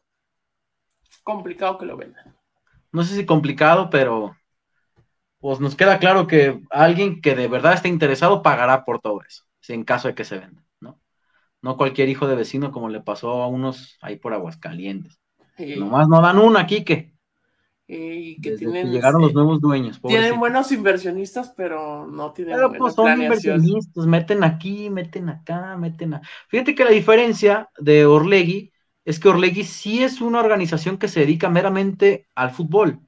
[1.21, 2.33] Complicado que lo vendan.
[2.93, 4.37] No sé si complicado, pero
[5.39, 9.43] pues nos queda claro que alguien que de verdad esté interesado pagará por todo eso,
[9.67, 10.64] en caso de que se venda
[11.65, 15.19] no cualquier hijo de vecino como le pasó a unos ahí por Aguascalientes.
[15.57, 17.15] Nomás no dan una, Quique.
[17.87, 19.99] Y que tienen, llegaron los nuevos dueños.
[19.99, 26.13] Tienen buenos inversionistas, pero no tienen pero pues son inversionistas, meten aquí, meten acá, meten
[26.13, 26.21] a...
[26.49, 28.71] Fíjate que la diferencia de Orlegui
[29.03, 32.99] es que Orlegui sí es una organización que se dedica meramente al fútbol.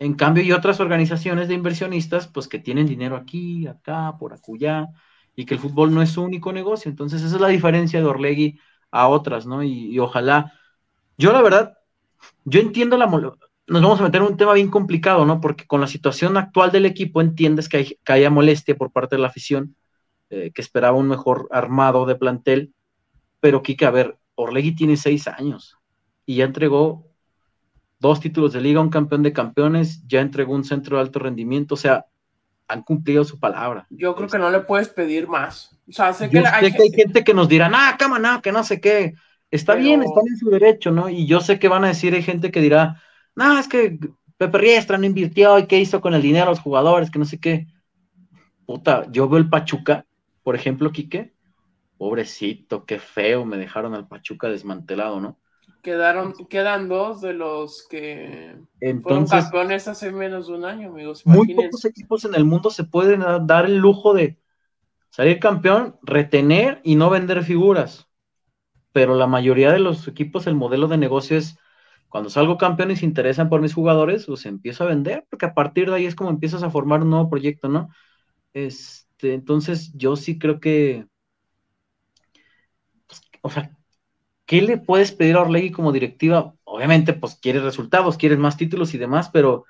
[0.00, 4.88] En cambio, hay otras organizaciones de inversionistas, pues que tienen dinero aquí, acá, por acullá,
[5.38, 6.90] y que el fútbol no es su único negocio.
[6.90, 8.58] Entonces, esa es la diferencia de Orlegui
[8.90, 9.62] a otras, ¿no?
[9.62, 10.52] Y, ojalá,
[11.16, 11.78] yo la verdad,
[12.44, 13.06] yo entiendo la...
[13.06, 15.40] Nos vamos a meter en un tema bien complicado, ¿no?
[15.40, 19.14] Porque con la situación actual del equipo entiendes que, hay, que haya molestia por parte
[19.14, 19.76] de la afición,
[20.28, 22.74] eh, que esperaba un mejor armado de plantel,
[23.38, 25.78] pero Kike, a ver, Orlegui tiene seis años
[26.26, 27.06] y ya entregó
[28.00, 31.74] dos títulos de liga, un campeón de campeones, ya entregó un centro de alto rendimiento,
[31.74, 32.06] o sea,
[32.68, 33.86] han cumplido su palabra.
[33.90, 35.76] Yo creo que no le puedes pedir más.
[35.88, 38.80] O sea, sé que, hay, gente que nos dirá, ah, cama, no, que no sé
[38.80, 39.14] qué.
[39.50, 41.08] Está bien, están en su derecho, ¿no?
[41.08, 43.02] Y yo sé que van a decir, hay gente que dirá,
[43.34, 43.98] no, es que
[44.36, 47.24] Pepe Riestra no invirtió y qué hizo con el dinero a los jugadores, que no
[47.24, 47.66] sé qué.
[48.66, 50.04] Puta, yo veo el Pachuca,
[50.42, 51.32] por ejemplo, Quique,
[51.96, 55.38] pobrecito, qué feo, me dejaron al Pachuca desmantelado, ¿no?
[55.88, 58.58] Quedaron, quedan dos de los que
[59.00, 61.24] fueron campeones hace menos de un año, amigos.
[61.24, 64.38] Muy pocos equipos en el mundo se pueden dar el lujo de
[65.08, 68.06] salir campeón, retener y no vender figuras.
[68.92, 71.58] Pero la mayoría de los equipos, el modelo de negocio es
[72.10, 75.54] cuando salgo campeón y se interesan por mis jugadores, pues empiezo a vender, porque a
[75.54, 77.88] partir de ahí es como empiezas a formar un nuevo proyecto, ¿no?
[78.52, 81.06] Este, entonces, yo sí creo que,
[83.06, 83.74] pues, o sea,
[84.48, 86.54] ¿qué le puedes pedir a Orlegui como directiva?
[86.64, 89.66] Obviamente, pues quieres resultados, quieres más títulos y demás, pero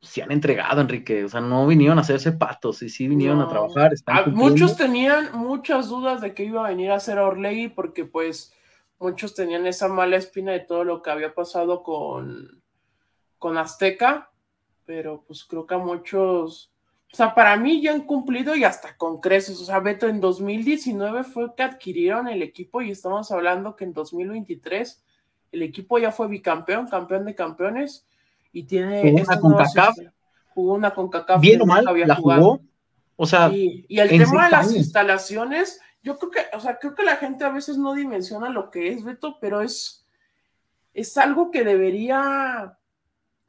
[0.00, 1.24] se han entregado, Enrique.
[1.24, 3.92] O sea, no vinieron a hacerse patos, y sí vinieron a trabajar.
[4.06, 8.54] Ah, muchos tenían muchas dudas de que iba a venir a hacer Orlegui, porque pues
[9.00, 12.62] muchos tenían esa mala espina de todo lo que había pasado con,
[13.36, 14.30] con Azteca,
[14.84, 16.72] pero pues creo que a muchos
[17.10, 19.58] o sea, para mí ya han cumplido y hasta con creces.
[19.60, 23.94] O sea, Beto, en 2019 fue que adquirieron el equipo y estamos hablando que en
[23.94, 25.02] 2023
[25.52, 28.06] el equipo ya fue bicampeón, campeón de campeones
[28.52, 29.00] y tiene...
[29.00, 29.96] Jugó una con CACAF.
[30.50, 31.40] Jugó una con CACAF.
[31.40, 32.60] Bien o mal, la jugó.
[33.16, 33.50] O sea...
[33.50, 37.44] Y, el tema de las instalaciones, yo creo que, o sea, creo que la gente
[37.44, 40.06] a veces no dimensiona lo que es, Beto, pero es,
[40.92, 42.76] es algo que debería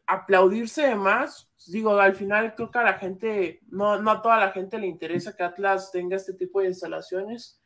[0.10, 1.50] aplaudirse de más.
[1.68, 4.88] Digo, al final creo que a la gente, no, no a toda la gente le
[4.88, 7.62] interesa que Atlas tenga este tipo de instalaciones,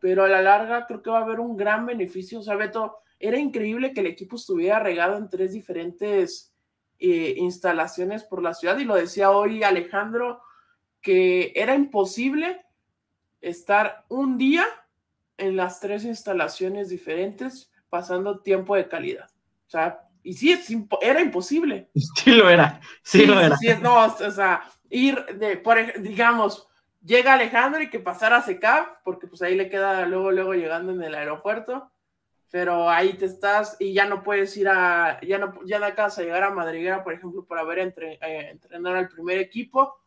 [0.00, 2.40] pero a la larga creo que va a haber un gran beneficio.
[2.40, 6.54] O sea, Beto, era increíble que el equipo estuviera regado en tres diferentes
[6.98, 10.40] eh, instalaciones por la ciudad y lo decía hoy Alejandro,
[11.02, 12.64] que era imposible
[13.42, 14.64] estar un día
[15.36, 19.28] en las tres instalaciones diferentes pasando tiempo de calidad.
[19.66, 20.58] sea, y sí,
[21.00, 21.90] era imposible.
[22.16, 23.56] Sí lo era, sí, lo era.
[23.56, 26.68] Sí, no, o sea, ir de, por digamos,
[27.04, 30.92] llega Alejandro y que pasara a SECAP, porque pues ahí le queda luego, luego llegando
[30.92, 31.90] en el aeropuerto,
[32.50, 36.18] pero ahí te estás y ya no puedes ir a, ya no, ya no alcanzas
[36.18, 39.98] a llegar a Madriguera, por ejemplo, para ver entre, eh, entrenar al primer equipo,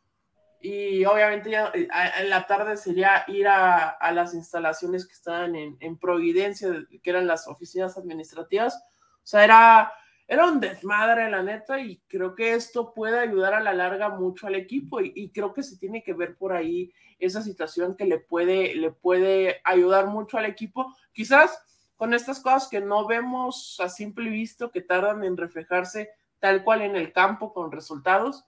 [0.61, 1.87] y obviamente ya eh,
[2.19, 6.69] en la tarde sería ir a, a las instalaciones que estaban en, en, Providencia,
[7.03, 9.93] que eran las oficinas administrativas, o sea, era,
[10.27, 14.47] era un desmadre, la neta, y creo que esto puede ayudar a la larga mucho
[14.47, 18.19] al equipo, y, creo que se tiene que ver por ahí esa situación que le
[18.19, 21.61] puede, le puede ayudar mucho al equipo, quizás
[21.95, 26.09] con estas cosas que no vemos a simple visto, que tardan en reflejarse
[26.39, 28.45] tal cual en el campo con resultados,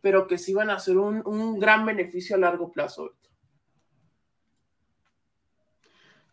[0.00, 3.12] pero que sí van a ser un, un gran beneficio a largo plazo.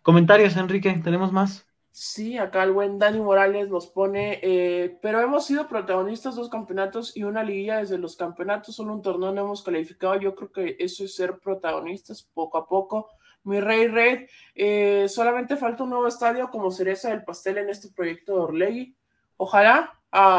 [0.01, 1.67] Comentarios, Enrique, ¿tenemos más?
[1.97, 7.15] Sí, acá el buen Dani Morales nos pone, eh, pero hemos sido protagonistas dos campeonatos
[7.15, 10.75] y una liguilla desde los campeonatos, solo un torneo no hemos calificado, yo creo que
[10.77, 13.12] eso es ser protagonistas poco a poco.
[13.43, 17.88] Mi Rey Red, eh, solamente falta un nuevo estadio como cereza del pastel en este
[17.88, 18.97] proyecto de Orlegui.
[19.38, 19.93] Ojalá,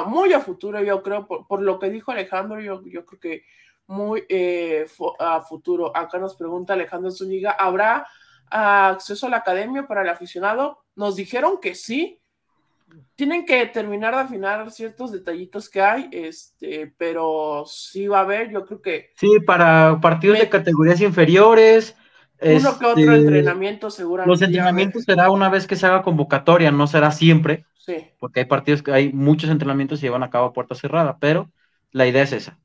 [0.09, 3.45] muy a futuro, yo creo, por, lo que dijo Alejandro, yo, yo creo que
[3.87, 4.85] muy eh,
[5.19, 5.97] a futuro.
[5.97, 8.07] Acá nos pregunta Alejandro Zúñiga, ¿habrá
[8.51, 10.85] acceso a la academia para el aficionado?
[10.95, 12.21] Nos dijeron que sí.
[13.15, 18.51] Tienen que terminar de afinar ciertos detallitos que hay, este, pero sí va a haber,
[18.51, 19.11] yo creo que.
[19.17, 21.97] Sí, para partidos de categorías inferiores,
[22.41, 24.31] uno que otro este, entrenamiento seguramente.
[24.31, 27.65] Los entrenamientos será una vez que se haga convocatoria, no será siempre.
[27.79, 27.97] Sí.
[28.19, 31.51] Porque hay partidos que hay muchos entrenamientos se llevan a cabo a puerta cerrada, pero
[31.93, 32.59] la idea es esa.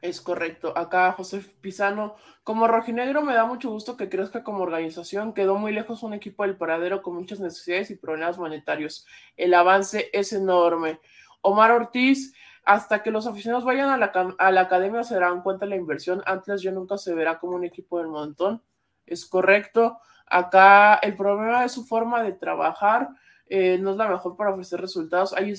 [0.00, 0.76] Es correcto.
[0.76, 5.34] Acá José Pisano, como rojinegro me da mucho gusto que crezca como organización.
[5.34, 9.06] Quedó muy lejos un equipo del paradero con muchas necesidades y problemas monetarios.
[9.36, 11.00] El avance es enorme.
[11.40, 12.32] Omar Ortiz,
[12.64, 15.76] hasta que los aficionados vayan a la, a la academia se darán cuenta de la
[15.76, 16.22] inversión.
[16.26, 18.62] Antes yo nunca se verá como un equipo del montón
[19.08, 19.98] es correcto.
[20.26, 23.08] Acá el problema de su forma de trabajar
[23.50, 25.32] eh, no es la mejor para ofrecer resultados.
[25.34, 25.54] Hay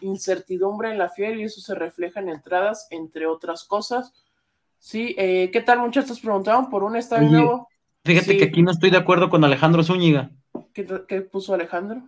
[0.00, 4.12] incertidumbre en la fiel y eso se refleja en entradas, entre otras cosas.
[4.78, 6.20] Sí, eh, ¿qué tal muchachos?
[6.20, 7.68] Preguntaban por un estadio nuevo.
[8.04, 10.30] Fíjate que aquí no estoy de acuerdo con Alejandro Zúñiga.
[10.72, 10.84] ¿Qué,
[11.22, 12.02] puso Alejandro?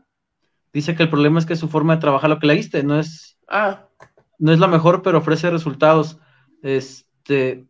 [0.73, 3.39] Dice que el problema es que su forma de trabajar, lo que leíste, no es,
[3.49, 3.87] ah.
[4.39, 6.19] no es la mejor, pero ofrece resultados.
[6.63, 7.65] Este,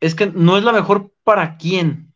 [0.00, 2.09] es que no es la mejor para quién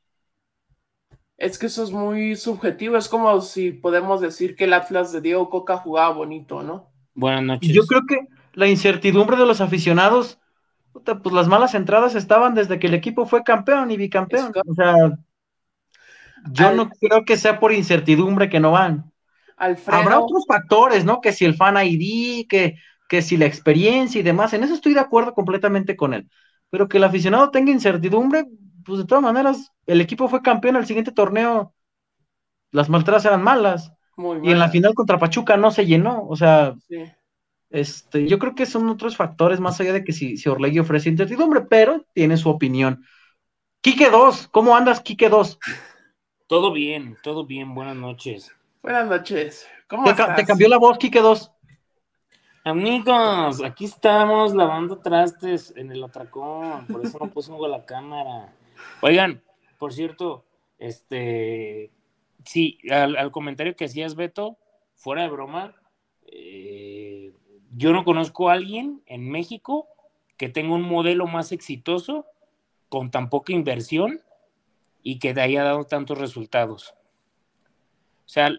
[1.45, 5.21] es que eso es muy subjetivo, es como si podemos decir que el Atlas de
[5.21, 6.91] Diego Coca jugaba bonito, ¿no?
[7.15, 7.71] Buenas noches.
[7.71, 10.39] Yo creo que la incertidumbre de los aficionados,
[10.93, 14.53] pues las malas entradas estaban desde que el equipo fue campeón y bicampeón.
[14.67, 14.95] O sea,
[16.51, 19.13] yo no creo que sea por incertidumbre que no van.
[19.59, 21.21] Habrá otros factores, ¿no?
[21.21, 22.77] Que si el fan ID, que,
[23.07, 26.27] que si la experiencia y demás, en eso estoy de acuerdo completamente con él.
[26.71, 28.47] Pero que el aficionado tenga incertidumbre,
[28.85, 31.75] pues de todas maneras, el equipo fue campeón al siguiente torneo,
[32.71, 33.93] las maltratas eran malas.
[34.43, 36.75] y en la final contra Pachuca no se llenó, o sea,
[37.71, 41.09] este, yo creo que son otros factores más allá de que si, si Orlegui ofrece
[41.09, 43.05] incertidumbre, pero tiene su opinión.
[43.81, 45.59] Quique 2, ¿cómo andas, Quique 2?
[46.47, 48.55] Todo bien, todo bien, buenas noches.
[48.83, 49.67] Buenas noches.
[49.89, 50.37] ¿Cómo te, estás?
[50.37, 51.51] te cambió la voz, Quique 2.
[52.65, 58.55] Amigos, aquí estamos lavando trastes en el atracón, por eso no pusimos la cámara.
[59.01, 59.43] Oigan,
[59.79, 60.45] por cierto,
[60.79, 61.91] este,
[62.45, 64.57] sí, al, comentario que hacías, Beto,
[64.95, 65.75] fuera de broma,
[66.27, 67.33] eh,
[67.77, 69.89] yo no conozco a alguien en México
[70.37, 72.27] que tenga un modelo más exitoso
[72.89, 74.21] con tan poca inversión
[75.03, 76.95] y que de haya dado tantos resultados.
[78.27, 78.51] O sea,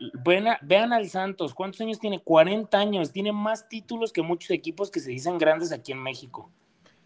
[0.62, 2.20] vean, al Santos, ¿cuántos años tiene?
[2.20, 6.52] 40 años, tiene más títulos que muchos equipos que se dicen grandes aquí en México.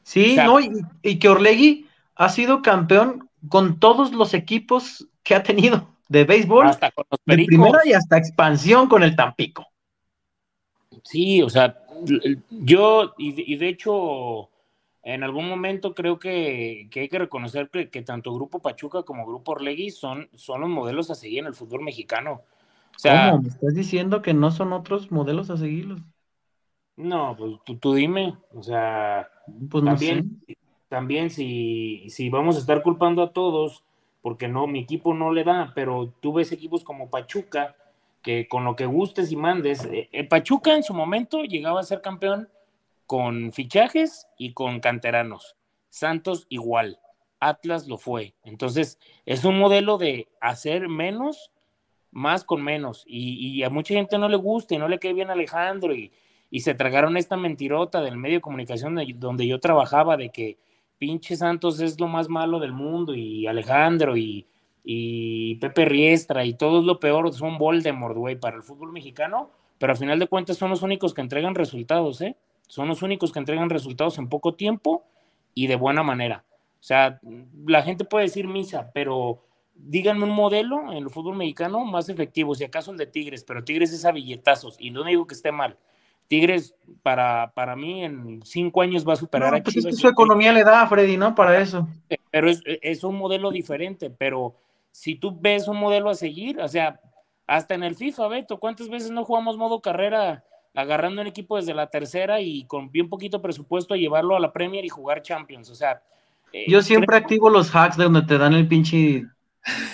[0.03, 0.71] Sí, no, y,
[1.03, 1.88] y, que Orlegui
[2.19, 7.19] ha sido campeón con todos los equipos que ha tenido de béisbol, hasta con los
[7.25, 9.65] de primera y hasta expansión con el Tampico.
[11.03, 11.81] Sí, o sea,
[12.49, 14.49] yo, y, de hecho,
[15.01, 19.89] en algún momento creo que, hay que reconocer que, tanto Grupo Pachuca como Grupo Orlegui
[19.89, 22.41] son, son los modelos a seguir en el fútbol mexicano.
[22.97, 23.43] O sea, ¿Cómo?
[23.43, 26.01] ¿Me estás diciendo que no son otros modelos a seguirlos?
[26.97, 29.29] No, pues tú, dime, o sea,
[29.69, 30.41] pues también,
[30.89, 33.83] también si, si vamos a estar culpando a todos,
[34.21, 37.75] porque no, mi equipo no le da, pero tú ves equipos como Pachuca,
[38.21, 42.01] que con lo que gustes y mandes, eh, Pachuca en su momento llegaba a ser
[42.01, 42.49] campeón
[43.05, 45.55] con fichajes y con canteranos.
[45.89, 46.99] Santos igual,
[47.39, 48.33] Atlas lo fue.
[48.43, 51.51] Entonces, es un modelo de hacer menos
[52.11, 53.03] más con menos.
[53.07, 56.11] Y, a mucha gente no le gusta y no le cae bien Alejandro y,
[56.59, 60.57] se tragaron esta mentirota del medio de comunicación donde yo trabajaba de que
[60.99, 64.45] pinche Santos es lo más malo del mundo y Alejandro y,
[64.83, 69.49] y Pepe Riestra y todo es lo peor, son Voldemort, güey, para el fútbol mexicano,
[69.79, 72.35] pero al final de cuentas son los únicos que entregan resultados, ¿eh?
[72.67, 75.03] Son los únicos que entregan resultados en poco tiempo
[75.55, 76.43] y de buena manera.
[76.79, 77.19] O sea,
[77.65, 79.43] la gente puede decir misa, pero
[79.75, 83.63] díganme un modelo en el fútbol mexicano más efectivo, si acaso el de Tigres, pero
[83.63, 85.77] Tigres es a billetazos y no digo que esté mal.
[86.29, 90.63] Tigres, para, para mí, en cinco años va a superar a pues su economía le
[90.63, 91.35] da, Freddy, ¿no?
[91.35, 91.87] Para eso.
[92.31, 94.55] Pero es, es, un modelo diferente, pero
[94.91, 97.01] si tú ves un modelo a seguir, o sea,
[97.47, 100.43] hasta en el FIFA, Beto, ¿cuántas veces no jugamos modo carrera
[100.75, 104.53] agarrando un equipo desde la tercera y con bien poquito presupuesto a llevarlo a la
[104.53, 105.71] Premier y jugar Champions?
[105.71, 106.01] O sea,
[106.53, 109.25] eh, yo siempre activo los hacks de donde te dan el pinche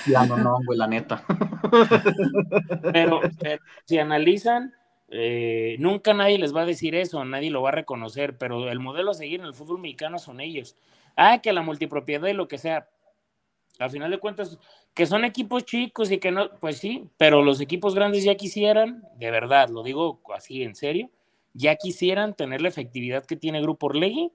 [0.05, 1.23] ya no, no, güey, la neta.
[2.93, 3.21] Pero,
[3.85, 4.73] si analizan,
[5.09, 8.79] eh, nunca nadie les va a decir eso, nadie lo va a reconocer, pero el
[8.79, 10.75] modelo a seguir en el fútbol mexicano son ellos.
[11.15, 12.89] Ah, que la multipropiedad y lo que sea.
[13.79, 14.57] Al final de cuentas,
[14.93, 19.03] que son equipos chicos y que no, pues sí, pero los equipos grandes ya quisieran,
[19.17, 21.09] de verdad, lo digo así en serio,
[21.53, 24.31] ya quisieran tener la efectividad que tiene Grupo Orlegui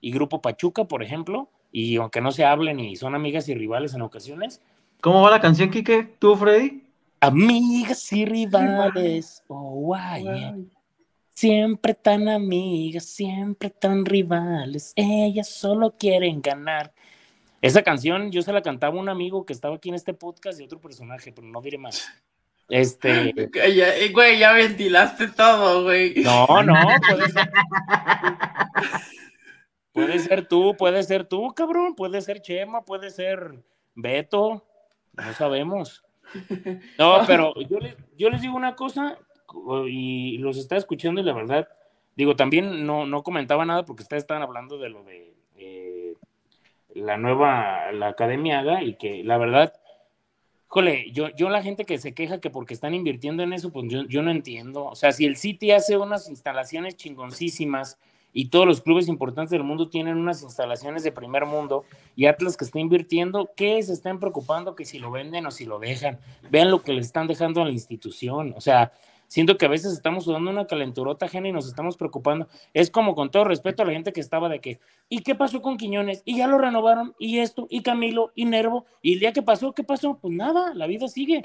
[0.00, 3.94] y Grupo Pachuca, por ejemplo, y aunque no se hablen y son amigas y rivales
[3.94, 4.60] en ocasiones,
[5.04, 6.14] ¿Cómo va la canción, Kike?
[6.18, 6.82] ¿Tú, Freddy?
[7.24, 10.68] Amigas y rivales, oh, guay.
[11.30, 14.92] Siempre tan amigas, siempre tan rivales.
[14.94, 16.92] Ellas solo quieren ganar.
[17.62, 20.60] Esa canción yo se la cantaba a un amigo que estaba aquí en este podcast
[20.60, 22.06] y otro personaje, pero no diré más.
[22.68, 23.30] Este.
[23.30, 26.22] Eh, güey, ya ventilaste todo, güey.
[26.22, 26.74] No, no,
[27.08, 27.50] puede ser.
[29.92, 31.94] puede ser tú, puede ser tú, cabrón.
[31.94, 33.64] Puede ser Chema, puede ser
[33.94, 34.62] Beto.
[35.14, 36.04] No sabemos.
[36.98, 39.18] No, pero yo les, yo les digo una cosa
[39.86, 41.68] y los está escuchando y la verdad,
[42.16, 46.14] digo, también no, no comentaba nada porque ustedes estaban hablando de lo de eh,
[46.94, 49.74] la nueva, la Academia Haga y que la verdad,
[50.66, 53.86] jole, yo, yo la gente que se queja que porque están invirtiendo en eso, pues
[53.88, 54.86] yo, yo no entiendo.
[54.86, 57.98] O sea, si el City hace unas instalaciones chingoncísimas,
[58.34, 61.84] y todos los clubes importantes del mundo tienen unas instalaciones de primer mundo
[62.16, 65.64] y Atlas que está invirtiendo, ¿qué se están preocupando que si lo venden o si
[65.64, 66.18] lo dejan?
[66.50, 68.92] Vean lo que le están dejando a la institución, o sea,
[69.28, 72.46] siento que a veces estamos dando una calenturota ajena y nos estamos preocupando.
[72.72, 75.62] Es como con todo respeto a la gente que estaba de que, ¿y qué pasó
[75.62, 76.22] con Quiñones?
[76.24, 79.72] Y ya lo renovaron, y esto, y Camilo, y Nervo, y el día que pasó,
[79.72, 80.18] ¿qué pasó?
[80.20, 81.42] Pues nada, la vida sigue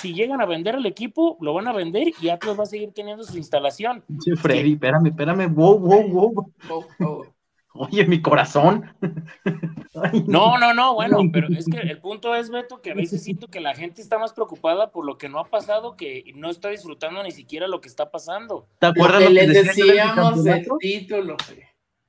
[0.00, 2.92] si llegan a vender el equipo, lo van a vender y Atlas va a seguir
[2.92, 4.04] teniendo su instalación.
[4.20, 6.52] Sí, Freddy, espérame, espérame, wow, wow,
[6.98, 7.24] wow.
[7.74, 8.92] Oye, mi corazón.
[10.26, 13.46] no, no, no, bueno, pero es que el punto es, Beto, que a veces siento
[13.48, 16.70] que la gente está más preocupada por lo que no ha pasado que no está
[16.70, 18.66] disfrutando ni siquiera lo que está pasando.
[18.80, 21.36] ¿Te acuerdas lo que, les decíamos del título?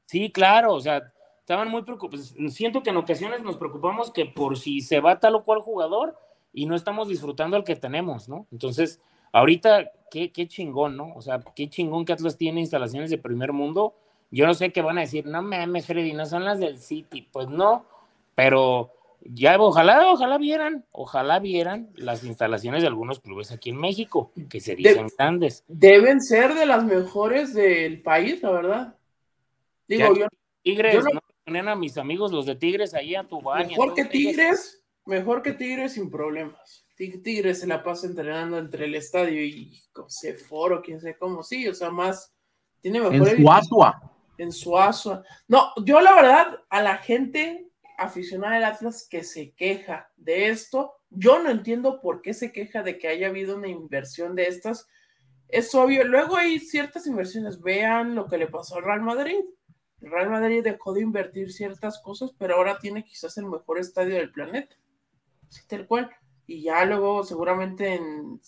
[0.06, 1.04] Sí, claro, o sea,
[1.40, 2.34] estaban muy preocupados.
[2.50, 6.18] Siento que en ocasiones nos preocupamos que por si se va tal o cual jugador,
[6.60, 8.46] y no estamos disfrutando el que tenemos, ¿no?
[8.52, 9.00] Entonces,
[9.32, 11.14] ahorita, qué, qué chingón, ¿no?
[11.16, 13.96] O sea, qué chingón que Atlas tiene instalaciones de primer mundo.
[14.30, 17.26] Yo no sé qué van a decir, no mames, Freddy, no son las del City.
[17.32, 17.86] Pues no,
[18.36, 18.92] pero
[19.22, 24.60] ya ojalá, ojalá vieran, ojalá vieran las instalaciones de algunos clubes aquí en México, que
[24.60, 25.64] se dicen grandes.
[25.70, 28.96] Deben ser de las mejores del país, la verdad.
[29.88, 30.28] Digo, yo,
[30.62, 33.70] Tigres, no, ponen a mis amigos los de Tigres ahí a tu baño.
[33.70, 34.79] Mejor que Tigres,
[35.10, 36.86] Mejor que Tigres sin problemas.
[36.96, 39.82] Tigres se la pasa entrenando entre el estadio y
[40.48, 42.32] foro, quién sé cómo, sí, o sea, más.
[42.80, 43.28] Tiene mejor.
[43.30, 44.14] En Suazua.
[44.38, 45.24] En Suazua.
[45.48, 50.94] No, yo la verdad, a la gente aficionada del Atlas que se queja de esto,
[51.10, 54.88] yo no entiendo por qué se queja de que haya habido una inversión de estas.
[55.48, 57.60] Es obvio, luego hay ciertas inversiones.
[57.62, 59.40] Vean lo que le pasó al Real Madrid.
[60.02, 64.14] El Real Madrid dejó de invertir ciertas cosas, pero ahora tiene quizás el mejor estadio
[64.14, 64.76] del planeta
[65.50, 66.10] sí, tal cual.
[66.48, 68.42] Y ya luego, seguramente en,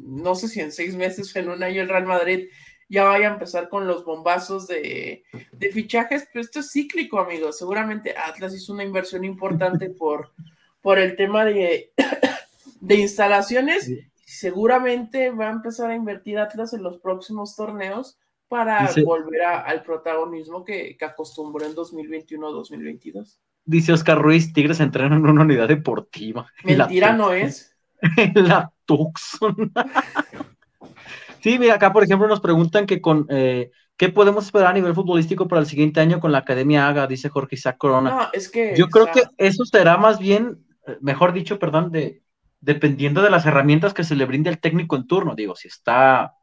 [0.00, 2.48] no sé si en seis meses o en un año el Real Madrid
[2.88, 5.24] ya vaya a empezar con los bombazos de,
[5.72, 7.58] fichajes, pero esto es cíclico, amigos.
[7.58, 10.32] Seguramente Atlas hizo una inversión importante por,
[10.80, 11.92] por el tema de,
[12.80, 13.90] de instalaciones.
[14.24, 20.64] Seguramente va a empezar a invertir Atlas en los próximos torneos para volver al protagonismo
[20.64, 23.38] que, que acostumbró en 2021-2022
[23.68, 26.50] dice Oscar Ruiz, Tigres entrenan en una unidad deportiva.
[26.64, 27.76] Mentira no es.
[28.34, 29.72] la Tucson.
[31.42, 34.94] sí, mira, acá por ejemplo nos preguntan que con eh, qué podemos esperar a nivel
[34.94, 38.10] futbolístico para el siguiente año con la Academia Haga, dice Jorge Isaac Corona.
[38.10, 38.74] No, es que.
[38.76, 42.22] Yo creo que eso será más bien, eh, mejor dicho, perdón, de
[42.60, 45.34] dependiendo de las herramientas que se le brinde al técnico en turno.
[45.34, 46.34] Digo, si está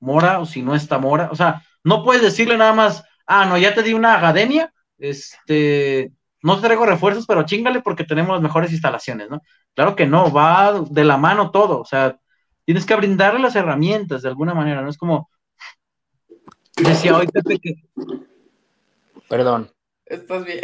[0.00, 1.30] Mora o si no está Mora.
[1.30, 6.12] O sea, no puedes decirle nada más, ah, no, ya te di una academia, este,
[6.42, 9.40] no te traigo refuerzos, pero chingale porque tenemos las mejores instalaciones, ¿no?
[9.74, 12.18] Claro que no, va de la mano todo, o sea,
[12.64, 14.90] tienes que brindarle las herramientas de alguna manera, ¿no?
[14.90, 15.30] Es como,
[16.76, 17.74] decía hoy Pepe que...
[19.28, 19.70] Perdón.
[20.04, 20.60] Estás bien.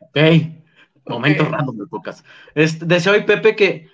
[0.00, 2.24] ok, momento random de pocas.
[2.54, 3.90] Este, decía hoy Pepe que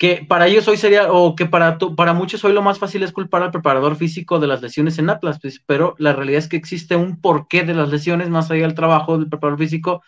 [0.00, 3.12] que para ellos hoy sería, o que para, para muchos hoy lo más fácil es
[3.12, 6.56] culpar al preparador físico de las lesiones en Atlas, pues, pero la realidad es que
[6.56, 10.02] existe un porqué de las lesiones más allá del trabajo del preparador físico,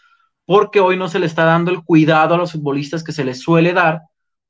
[0.46, 3.42] porque hoy no se le está dando el cuidado a los futbolistas que se les
[3.42, 4.00] suele dar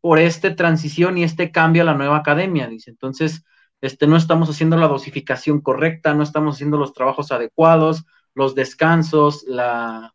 [0.01, 2.91] por esta transición y este cambio a la nueva academia, dice.
[2.91, 3.45] Entonces,
[3.81, 8.05] este, no estamos haciendo la dosificación correcta, no estamos haciendo los trabajos adecuados,
[8.37, 10.15] los descansos, la,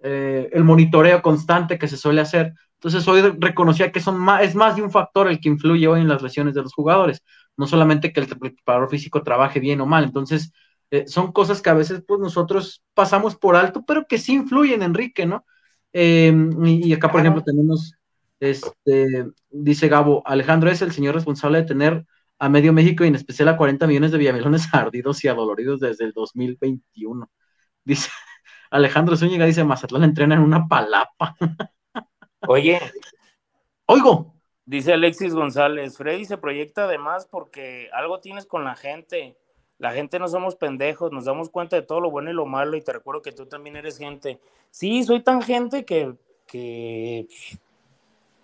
[0.00, 2.52] eh, el monitoreo constante que se suele hacer.
[2.76, 6.00] Entonces hoy reconocía que son más, es más de un factor el que influye hoy
[6.00, 7.22] en las lesiones de los jugadores,
[7.56, 10.04] no solamente que el preparador físico trabaje bien o mal.
[10.04, 10.52] Entonces
[10.90, 14.82] eh, son cosas que a veces pues nosotros pasamos por alto, pero que sí influyen,
[14.82, 15.44] Enrique, ¿no?
[15.92, 17.94] Em, y, acá, por ejemplo, tenemos,
[18.40, 22.06] este, dice Gabo, Alejandro es el señor responsable de tener
[22.38, 26.04] a medio México y en especial a 40 millones de villamelones ardidos y adoloridos desde
[26.04, 27.30] el 2021.
[27.84, 28.10] Dice
[28.70, 31.36] Alejandro Zúñiga, dice Mazatlán entrena en una palapa.
[32.46, 32.80] Oye.
[33.86, 34.36] Oigo.
[34.66, 39.36] Dice Alexis González, Freddy se proyecta además porque algo tienes con la gente.
[39.78, 42.76] La gente no somos pendejos, nos damos cuenta de todo lo bueno y lo malo
[42.76, 44.40] y te recuerdo que tú también eres gente.
[44.72, 46.16] Sí, soy tan gente que,
[46.48, 47.28] que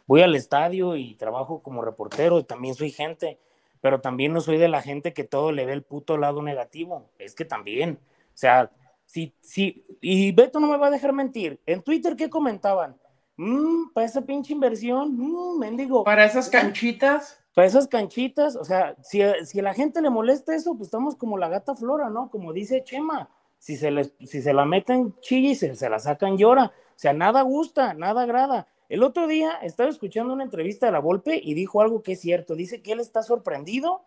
[0.07, 3.39] voy al estadio y trabajo como reportero y también soy gente,
[3.81, 7.11] pero también no soy de la gente que todo le ve el puto lado negativo.
[7.19, 8.71] Es que también, o sea,
[9.07, 11.61] sí, sí, y Beto no me va a dejar mentir.
[11.67, 12.97] En Twitter, ¿qué comentaban?
[13.43, 16.05] Mmm, para esa pinche inversión, mmm, mendigo.
[16.05, 17.39] Para esas canchitas.
[17.55, 21.17] Para esas canchitas, o sea, si, si a la gente le molesta eso, pues estamos
[21.17, 22.31] como la gata flora, ¿no?
[22.31, 23.29] Como dice Chema,
[23.59, 26.67] si se, les, si se la meten chilla y se, se la sacan llora.
[26.67, 28.69] O sea, nada gusta, nada agrada.
[28.89, 32.21] El otro día estaba escuchando una entrevista de la Volpe y dijo algo que es
[32.21, 32.55] cierto.
[32.55, 34.03] Dice que él está sorprendido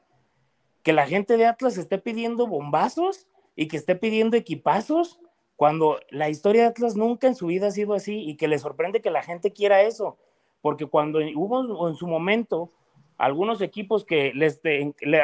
[0.81, 5.19] que la gente de Atlas esté pidiendo bombazos y que esté pidiendo equipazos
[5.56, 8.60] cuando la historia de Atlas nunca en su vida ha sido así y que le
[8.60, 10.18] sorprende que la gente quiera eso,
[10.62, 12.72] porque cuando hubo en su momento
[13.18, 14.62] algunos equipos que les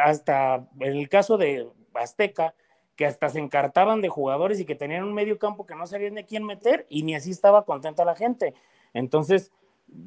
[0.03, 2.53] hasta en el caso de Azteca,
[2.95, 6.15] que hasta se encartaban de jugadores y que tenían un medio campo que no sabían
[6.15, 8.53] de quién meter y ni así estaba contenta la gente.
[8.93, 9.51] Entonces,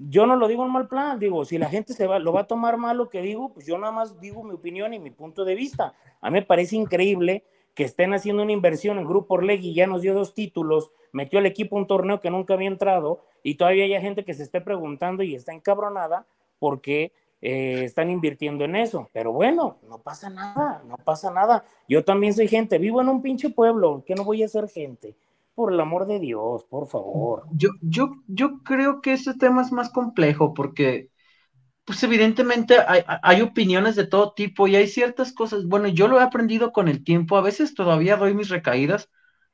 [0.09, 2.43] yo no lo digo en mal plan, digo, si la gente se va, lo va
[2.43, 5.11] a tomar mal lo que digo, pues yo nada más digo mi opinión y mi
[5.11, 5.95] punto de vista.
[6.21, 7.45] A mí me parece increíble
[7.75, 11.47] que estén haciendo una inversión en Grupo Orlegui, ya nos dio dos títulos, metió al
[11.47, 15.23] equipo un torneo que nunca había entrado y todavía hay gente que se esté preguntando
[15.23, 16.27] y está encabronada
[16.59, 17.13] porque
[17.43, 19.11] eh, están invirtiendo en eso.
[19.13, 21.65] Pero bueno, no pasa nada, no pasa nada.
[21.89, 25.17] Yo también soy gente, vivo en un pinche pueblo, que no voy a ser gente.
[25.55, 27.45] Por el amor de Dios, por favor.
[27.53, 31.11] Yo, yo, yo creo que este tema es más complejo porque
[31.85, 36.23] pues evidentemente hay, opiniones de todo tipo y hay ciertas cosas, bueno, yo lo he
[36.23, 39.11] aprendido con el tiempo, a veces todavía doy mis recaídas,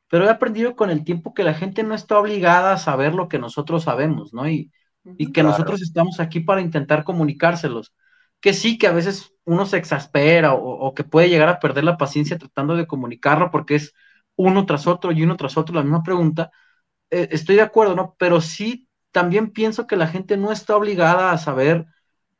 [0.08, 3.28] pero he aprendido con el tiempo que la gente no está obligada a saber lo
[3.28, 4.48] que nosotros sabemos, ¿no?
[4.48, 4.72] Y,
[5.04, 7.92] y que nosotros estamos aquí para intentar comunicárselos.
[8.40, 11.96] Que sí, que a veces uno se exaspera o, que puede llegar a perder la
[11.96, 13.94] paciencia tratando de comunicarlo porque es
[14.36, 16.50] uno tras otro y uno tras otro la misma pregunta.
[17.10, 18.16] Eh, estoy de acuerdo, ¿no?
[18.18, 21.86] Pero sí, también pienso que la gente no está obligada a saber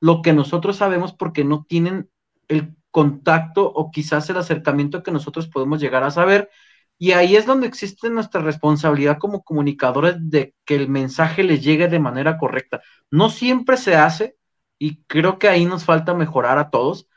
[0.01, 2.11] lo que nosotros sabemos porque no tienen
[2.49, 6.51] el contacto o quizás el acercamiento que nosotros podemos llegar a saber.
[6.99, 11.89] Y ahí es donde existe nuestra responsabilidad como comunicadores de que el mensaje les llegue
[11.89, 12.83] de manera correcta.
[13.11, 14.37] No siempre se hace
[14.79, 17.09] y creo que ahí nos falta mejorar a todos,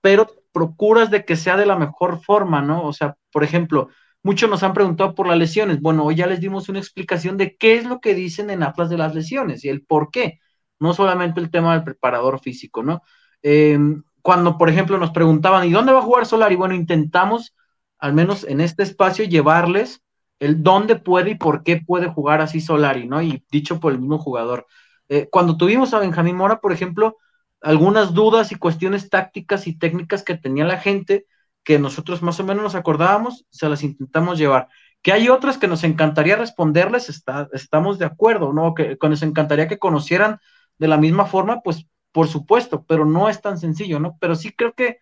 [0.00, 2.84] pero procuras de que sea de la mejor forma, ¿no?
[2.84, 3.88] O sea, por ejemplo,
[4.22, 5.80] muchos nos han preguntado por las lesiones.
[5.80, 8.90] Bueno, hoy ya les dimos una explicación de qué es lo que dicen en Atlas
[8.90, 10.40] de las lesiones y el por qué
[10.80, 13.02] no solamente el tema del preparador físico, ¿no?
[13.42, 16.56] Em, cuando, por ejemplo, nos preguntaban, ¿y dónde va a jugar Solari?
[16.56, 17.54] Bueno, intentamos,
[17.98, 20.02] al menos en este espacio, llevarles
[20.38, 23.22] el dónde puede y por qué puede jugar así Solari, ¿no?
[23.22, 24.66] Y dicho por el mismo jugador.
[25.08, 27.16] Eh, cuando tuvimos a Benjamín Mora, por ejemplo,
[27.60, 31.26] algunas dudas y cuestiones tácticas y técnicas que tenía la gente,
[31.64, 34.68] que nosotros más o menos nos acordábamos, se las intentamos llevar.
[35.02, 38.74] Que hay otras que nos encantaría responderles, está, estamos de acuerdo, ¿no?
[38.74, 40.38] Que, que nos encantaría que conocieran
[40.78, 44.16] de la misma forma, pues por supuesto, pero no es tan sencillo, ¿no?
[44.20, 44.98] Pero sí creo que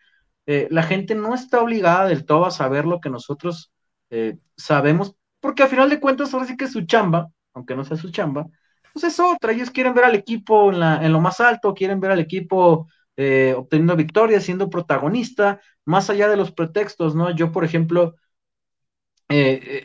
[0.46, 3.72] eh, la gente no está obligada del todo a saber lo que nosotros
[4.10, 7.96] eh, sabemos, porque a final de cuentas ahora sí que su chamba, aunque no sea
[7.96, 8.46] su chamba,
[8.92, 9.52] pues es otra.
[9.52, 12.88] Ellos quieren ver al equipo en, la, en lo más alto, quieren ver al equipo
[13.16, 17.30] eh, obteniendo victorias, siendo protagonista, más allá de los pretextos, ¿no?
[17.30, 18.14] Yo, por ejemplo,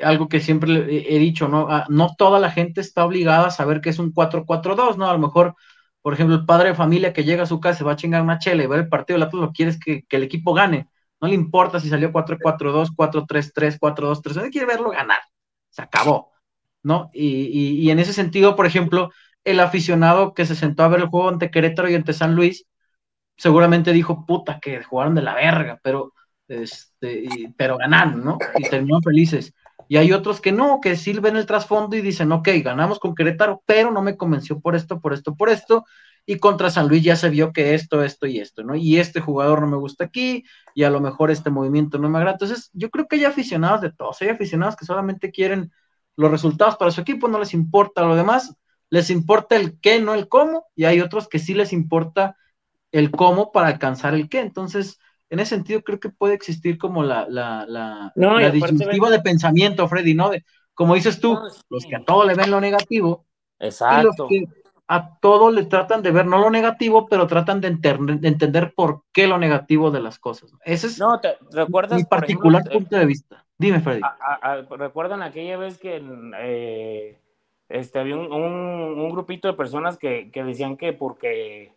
[0.04, 0.72] algo que siempre
[1.16, 1.68] he dicho, ¿no?
[1.70, 5.10] Ah, no toda la gente está obligada a saber que es un 4-4-2, ¿no?
[5.10, 5.56] A lo mejor,
[6.02, 8.22] por ejemplo, el padre de familia que llega a su casa se va a chingar
[8.22, 10.88] una chela y ver el partido el otro lo quiere que, que el equipo gane.
[11.20, 15.20] No le importa si salió 4-4-2, 4-3-3, 4-2-3, no quiere verlo ganar.
[15.70, 16.32] Se acabó,
[16.84, 17.12] ¿no?
[17.14, 19.12] Y, y, en ese sentido, por ejemplo,
[19.44, 22.66] el aficionado que se sentó a ver el juego ante Querétaro y ante San Luis,
[23.38, 26.14] seguramente dijo, puta, que jugaron de la verga, pero
[26.48, 27.26] este,
[27.56, 28.38] pero ganaron, ¿no?
[28.58, 29.54] Y terminaron felices.
[29.92, 33.14] Y hay otros que no, que sí ven el trasfondo y dicen, ok, ganamos con
[33.14, 35.84] Querétaro, pero no me convenció por esto, por esto, por esto.
[36.26, 38.74] Y contra San Luis ya se vio que esto, esto y esto, ¿no?
[38.74, 42.20] Y este jugador no me gusta aquí, y a lo mejor este movimiento no me
[42.20, 42.36] agrada.
[42.36, 45.74] Entonces, yo creo que hay aficionados de todos, hay aficionados que solamente quieren
[46.16, 48.56] los resultados para su equipo, no les importa lo demás,
[48.90, 52.38] les importa el qué, no el cómo, y hay otros que sí les importa
[52.94, 54.40] el cómo para alcanzar el qué.
[54.40, 55.00] Entonces,
[55.32, 60.14] en ese sentido creo que puede existir como la, la, la, disyuntiva de pensamiento, Freddy,
[60.14, 60.32] ¿no?
[60.74, 63.26] como dices tú, los que a todo le ven lo negativo,
[63.58, 64.28] Exacto.
[64.30, 67.70] y los que a todo le tratan de ver no lo negativo, pero tratan de,
[67.70, 70.52] entender por qué lo negativo de las cosas.
[70.66, 73.46] Ese es no, te, ¿recuerdas, mi particular punto de vista.
[73.58, 74.02] Dime, Freddy.
[74.72, 76.04] ¿Recuerdan aquella vez que
[76.40, 77.20] eh,
[77.70, 81.74] este, había un, un, grupito de personas que, que decían que porque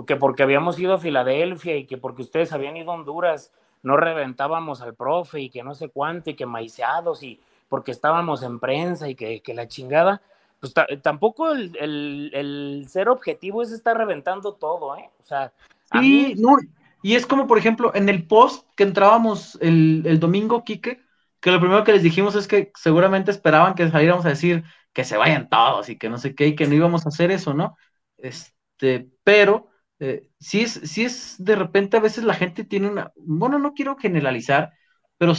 [0.00, 3.98] porque porque habíamos ido a Filadelfia y que porque ustedes habían ido a Honduras no
[3.98, 7.38] reventábamos al profe y que no sé cuánto y que maiceados y
[7.68, 10.22] porque estábamos en prensa y que, que la chingada,
[10.58, 10.72] pues
[11.02, 15.10] tampoco el, el, el, ser objetivo es estar reventando todo, ¿eh?
[15.20, 15.52] O sea,
[15.92, 16.56] sí, no,
[17.02, 21.02] y es como por ejemplo en el post que entrábamos el, el domingo, Quique,
[21.40, 25.04] que lo primero que les dijimos es que seguramente esperaban que saliéramos a decir que
[25.04, 27.52] se vayan todos y que no sé qué, y que no íbamos a hacer eso,
[27.52, 27.76] ¿no?
[28.16, 29.69] Este, pero
[30.00, 33.74] eh, si es, si es de repente a veces la gente tiene una, bueno, no
[33.74, 34.72] quiero generalizar,
[35.18, 35.34] pero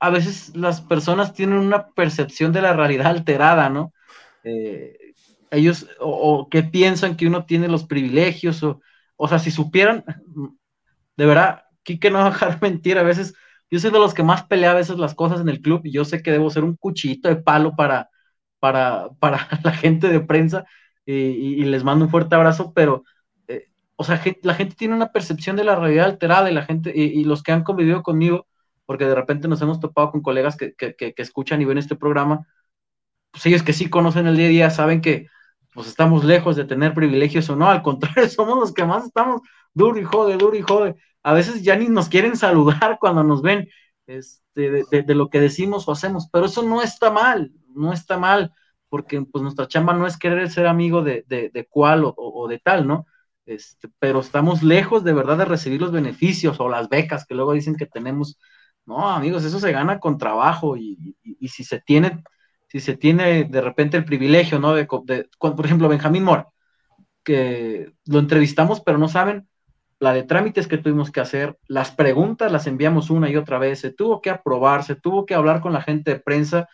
[0.00, 3.92] a veces las personas tienen una percepción de la realidad alterada, ¿no?
[4.42, 5.14] Eh,
[5.52, 8.80] ellos, o, que piensan que uno tiene los privilegios, o,
[9.16, 10.04] o sea, si supieran,
[11.16, 13.34] de verdad, que no dejar mentir, a veces,
[13.70, 15.92] yo soy de los que más pelea a veces las cosas en el club, y
[15.92, 18.10] yo sé que debo ser un cuchillito de palo para,
[18.58, 20.64] para, para la gente de prensa,
[21.06, 23.02] y les mando un fuerte abrazo, pero
[24.00, 27.22] o sea, la gente tiene una percepción de la realidad alterada y la gente, y,
[27.24, 28.46] los que han convivido conmigo,
[28.86, 30.74] porque de repente nos hemos topado con colegas que,
[31.18, 32.46] escuchan y ven este programa,
[33.30, 35.26] pues ellos que sí conocen el día a día saben que
[35.74, 39.42] pues estamos lejos de tener privilegios o no, al contrario, somos los que más estamos
[39.74, 40.96] duro y jode, duro y jode.
[41.22, 43.68] A veces ya ni nos quieren saludar cuando nos ven
[44.06, 48.54] este, de, lo que decimos o hacemos, pero eso no está mal, no está mal,
[48.88, 53.04] porque pues nuestra chamba no es querer ser amigo de, cual o de tal, ¿no?
[53.46, 57.52] Este, pero estamos lejos de verdad de recibir los beneficios o las becas que luego
[57.52, 58.38] dicen que tenemos.
[58.86, 61.16] No, amigos, eso se gana con trabajo y,
[61.48, 62.22] si se tiene,
[62.68, 64.74] si se tiene de repente el privilegio, ¿no?
[64.74, 66.48] De, por ejemplo, Benjamín Mora,
[67.24, 69.48] que lo entrevistamos, pero no saben
[70.00, 73.80] la de trámites que tuvimos que hacer, las preguntas las enviamos una y otra vez,
[73.80, 76.68] se tuvo que aprobar, se tuvo que hablar con la gente de prensa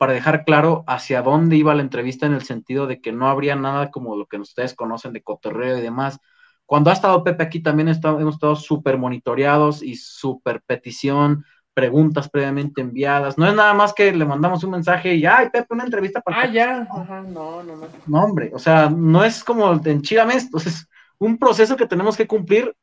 [0.00, 3.54] para dejar claro hacia dónde iba la entrevista en el sentido de que no habría
[3.54, 6.18] nada como lo que ustedes conocen de cotorreo y demás.
[6.64, 11.44] Cuando ha estado Pepe aquí también hemos estado súper monitoreados y súper petición,
[11.74, 13.36] preguntas previamente enviadas.
[13.36, 16.40] No es nada más que le mandamos un mensaje y, ay, Pepe, una entrevista para...
[16.40, 17.86] Ah, ya, ajá, no, no, no.
[18.06, 20.88] No, hombre, o sea, no es como en Chilames, es
[21.18, 22.74] un proceso que tenemos que cumplir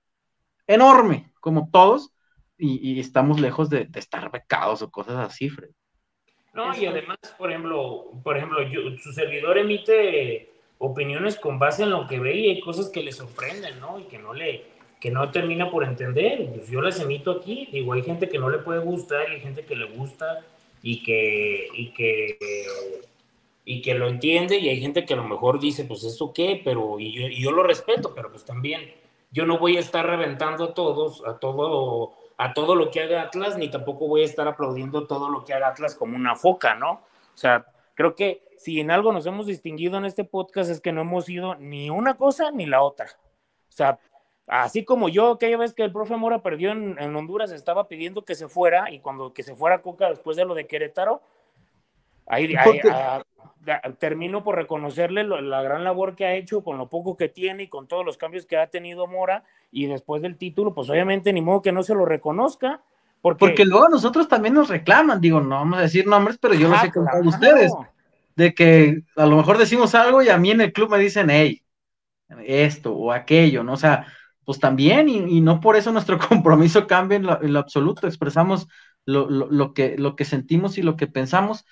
[0.68, 2.14] enorme, como todos,
[2.60, 5.72] y, estamos lejos de, de, estar becados o cosas así, Fred.
[6.58, 8.58] No, y además, por ejemplo, por ejemplo
[8.98, 10.50] su servidor emite
[10.80, 14.00] opiniones con base en lo que ve y hay cosas que le sorprenden, ¿no?
[14.00, 14.64] Y que no le,
[15.00, 16.50] que no termina por entender.
[16.56, 19.42] Pues yo las emito aquí, digo, hay gente que no le puede gustar y hay
[19.42, 20.44] gente que le gusta
[20.82, 22.40] y que, y que,
[23.64, 26.60] y que lo entiende y hay gente que a lo mejor dice, pues esto qué,
[26.66, 28.92] pero, y yo, y yo lo respeto, pero pues también
[29.32, 33.24] yo no voy a estar reventando a todos, a todo a todo lo que haga
[33.24, 36.76] Atlas, ni tampoco voy a estar aplaudiendo todo lo que haga Atlas como una foca,
[36.76, 36.92] ¿no?
[36.92, 37.66] O sea,
[37.96, 41.28] creo que si en algo nos hemos distinguido en este podcast es que no hemos
[41.30, 43.08] ido ni una cosa ni la otra.
[43.70, 44.00] O sea,
[44.46, 48.36] así como yo, aquella vez que el profe Mora perdió en, Honduras, estaba pidiendo que
[48.36, 51.22] se fuera y cuando que se fuera Coca después de lo de Querétaro,
[52.28, 52.54] ahí,
[54.00, 57.68] termino por reconocerle la gran labor que ha hecho con lo poco que tiene y
[57.68, 61.42] con todos los cambios que ha tenido Mora y después del título, pues obviamente ni
[61.42, 62.82] modo que no se lo reconozca.
[63.22, 66.70] Porque, porque luego nosotros también nos reclaman, digo, no vamos a decir nombres, pero yo
[66.70, 67.74] lo ah, sé con ustedes.
[68.36, 71.30] de que a lo mejor decimos algo y a mí en el club me dicen,
[71.30, 71.62] hey,
[72.46, 73.74] esto o aquello, ¿no?
[73.74, 74.08] O sea,
[74.46, 78.68] pues también, y, no por eso nuestro compromiso cambia en lo, absoluto, expresamos
[79.04, 81.66] lo, que, lo que sentimos y lo que pensamos.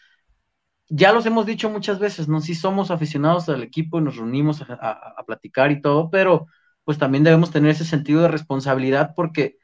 [0.90, 2.42] Ya los hemos dicho muchas veces, ¿no?
[2.42, 6.48] Sí somos aficionados al equipo y nos reunimos a, platicar y todo, pero
[6.84, 9.58] pues también debemos tener ese sentido de responsabilidad porque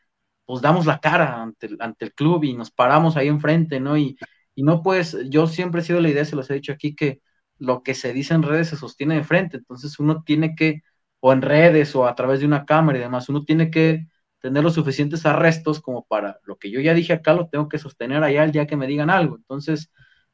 [0.46, 3.98] pues damos la cara ante, ante el club y nos paramos ahí enfrente, ¿no?
[3.98, 4.18] Y,
[4.56, 7.22] y no pues, yo siempre he sido la idea, se los he dicho aquí, que
[7.58, 10.82] lo que se dice en redes se sostiene de frente, entonces uno tiene que,
[11.20, 14.08] o en redes o a través de una cámara y demás, uno tiene que
[14.40, 17.78] tener los suficientes arrestos como para lo que yo ya dije acá, lo tengo que
[17.78, 19.36] sostener allá el día que me digan algo.
[19.38, 19.92] Entonces,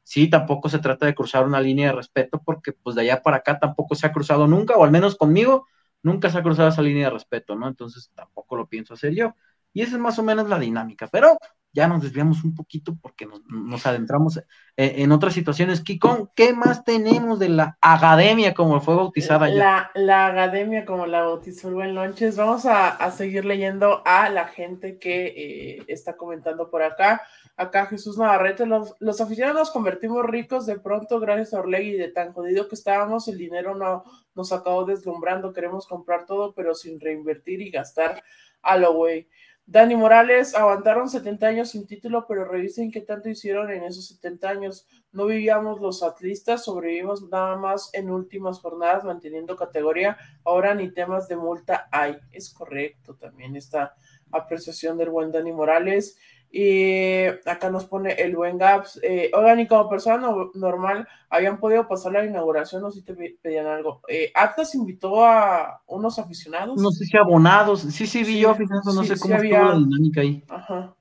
[0.08, 3.36] sí, tampoco se trata de cruzar una línea de respeto, porque pues de allá para
[3.36, 5.66] acá tampoco se ha cruzado nunca, o al menos conmigo,
[6.02, 7.68] nunca se ha cruzado esa línea de respeto, ¿no?
[7.68, 9.34] Entonces, tampoco lo pienso hacer yo.
[9.74, 11.36] Y esa es más o menos la dinámica, pero
[11.74, 14.40] ya nos desviamos un poquito porque nos, adentramos
[14.76, 15.82] en, otras situaciones.
[15.82, 19.90] Kikón, ¿qué más tenemos de la academia como fue bautizada ya?
[19.94, 22.38] La, academia como la bautizó el buen Lonches.
[22.38, 27.20] Vamos a, seguir leyendo a la gente que eh, está comentando por acá.
[27.58, 32.06] Acá Jesús Navarrete, los, los, aficionados nos convertimos ricos de pronto gracias a Orlegui, de
[32.06, 34.04] tan jodido que estábamos, el dinero no
[34.36, 38.22] nos acabó deslumbrando, queremos comprar todo, pero sin reinvertir y gastar
[38.62, 39.28] a lo güey.
[39.70, 44.48] Dani Morales, aguantaron 70 años sin título, pero revisen qué tanto hicieron en esos 70
[44.48, 44.86] años.
[45.12, 50.16] No vivíamos los atlistas, sobrevivimos nada más en últimas jornadas manteniendo categoría.
[50.44, 52.16] Ahora ni temas de multa hay.
[52.32, 53.94] Es correcto también esta
[54.30, 56.16] apreciación del buen Dani Morales.
[56.50, 59.00] Y acá nos pone el buen Gaps.
[59.02, 63.66] Eh, oigan, y como persona normal, ¿habían podido pasar la inauguración o si te pedían
[63.66, 64.00] algo?
[64.08, 66.80] Eh, Atlas invitó a unos aficionados.
[66.80, 67.82] No sé si abonados.
[67.82, 69.62] Sí, sí, vi yo aficionados, no sé cómo había...
[69.62, 70.42] la dinámica ahí.
[70.48, 70.94] Ajá.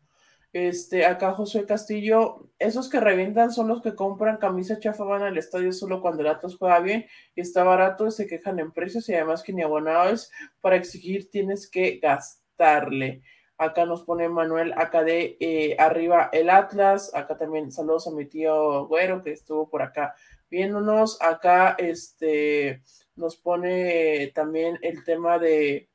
[0.53, 5.37] Este, acá Josué Castillo, esos que revientan son los que compran camisa chafa, van al
[5.37, 9.13] estadio solo cuando el Atlas juega bien y está barato, se quejan en precios y
[9.13, 10.31] además que ni abonados
[10.61, 13.21] para exigir tienes que gastarle.
[13.57, 17.13] Acá nos pone Manuel, acá de eh, arriba el Atlas.
[17.15, 20.15] Acá también saludos a mi tío Güero que estuvo por acá
[20.49, 21.21] viéndonos.
[21.21, 22.81] Acá este,
[23.15, 25.89] nos pone también el tema de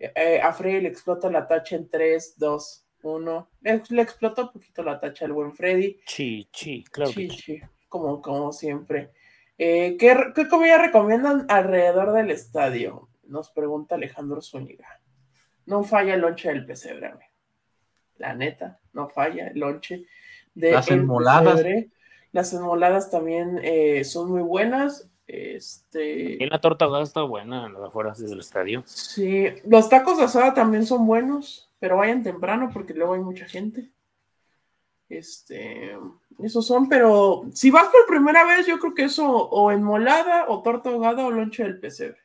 [0.00, 3.50] eh, a Freddy le explota la tacha en 3, 2, 1.
[3.60, 6.00] Le, explotó un poquito la tacha al buen Freddy.
[6.06, 7.10] Sí, sí, claro.
[7.10, 9.10] Sí, sí, como, como siempre.
[9.58, 13.10] Eh, ¿qué, ¿Qué comida recomiendan alrededor del estadio?
[13.24, 14.99] Nos pregunta Alejandro Zúñiga.
[15.70, 17.12] No falla el lonche del pesebre,
[18.18, 20.04] La neta, no falla el lonche
[20.52, 21.64] de Las enmoladas.
[22.32, 25.08] Las enmoladas también eh, son muy buenas.
[25.28, 26.42] Este...
[26.42, 28.82] Y la torta está buena en las afueras del estadio.
[28.84, 33.44] Sí, los tacos de asada también son buenos, pero vayan temprano porque luego hay mucha
[33.44, 33.90] gente.
[35.08, 35.96] Este,
[36.42, 40.62] esos son, pero si vas por primera vez, yo creo que eso o enmolada o
[40.62, 42.18] torta ahogada o lonche del pesebre,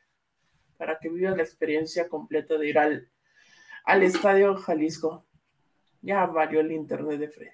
[0.76, 3.08] para que vivas la experiencia completa de ir al,
[3.86, 5.24] al Estadio Jalisco.
[6.02, 7.50] Ya valió el internet de Freddy.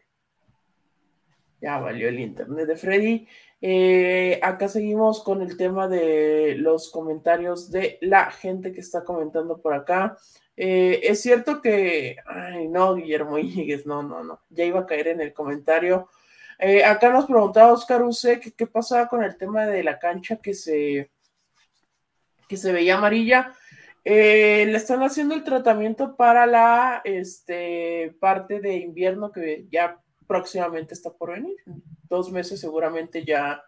[1.60, 3.28] Ya valió el internet de Freddy.
[3.60, 9.58] Eh, acá seguimos con el tema de los comentarios de la gente que está comentando
[9.60, 10.16] por acá.
[10.56, 15.08] Eh, es cierto que, ay, no, Guillermo Íñiguez, no, no, no, ya iba a caer
[15.08, 16.08] en el comentario.
[16.58, 20.36] Eh, acá nos preguntaba Oscar Use que qué pasaba con el tema de la cancha
[20.36, 21.10] que se,
[22.48, 23.52] que se veía amarilla.
[24.04, 30.94] Eh, le están haciendo el tratamiento para la este, parte de invierno que ya próximamente
[30.94, 31.56] está por venir.
[32.08, 33.62] Dos meses seguramente ya,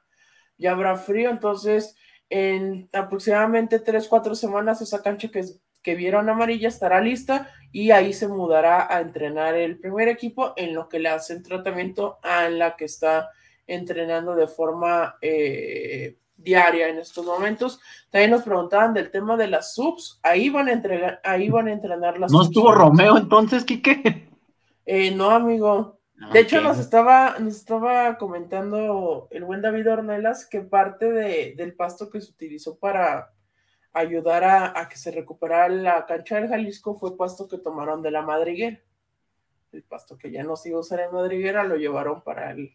[0.58, 1.30] ya habrá frío.
[1.30, 1.96] Entonces,
[2.28, 5.44] en aproximadamente tres, cuatro semanas, esa cancha que,
[5.82, 10.74] que vieron amarilla estará lista y ahí se mudará a entrenar el primer equipo en
[10.74, 13.30] lo que le hacen tratamiento a la que está
[13.66, 17.80] entrenando de forma eh, diaria en estos momentos.
[18.10, 20.20] También nos preguntaban del tema de las subs.
[20.22, 24.28] Ahí van a entregar, ahí van a entrenar las ¿No estuvo Romeo entonces, Quique?
[24.86, 25.98] Eh, no, amigo.
[26.20, 31.54] Ah, de hecho, nos estaba, nos estaba comentando el buen David Ornelas que parte de,
[31.56, 33.32] del pasto que se utilizó para
[33.92, 38.22] ayudar a, que se recuperara la cancha del Jalisco fue pasto que tomaron de la
[38.22, 38.78] madriguera.
[39.72, 42.72] El pasto que ya no se iba a usar en madriguera lo llevaron para el,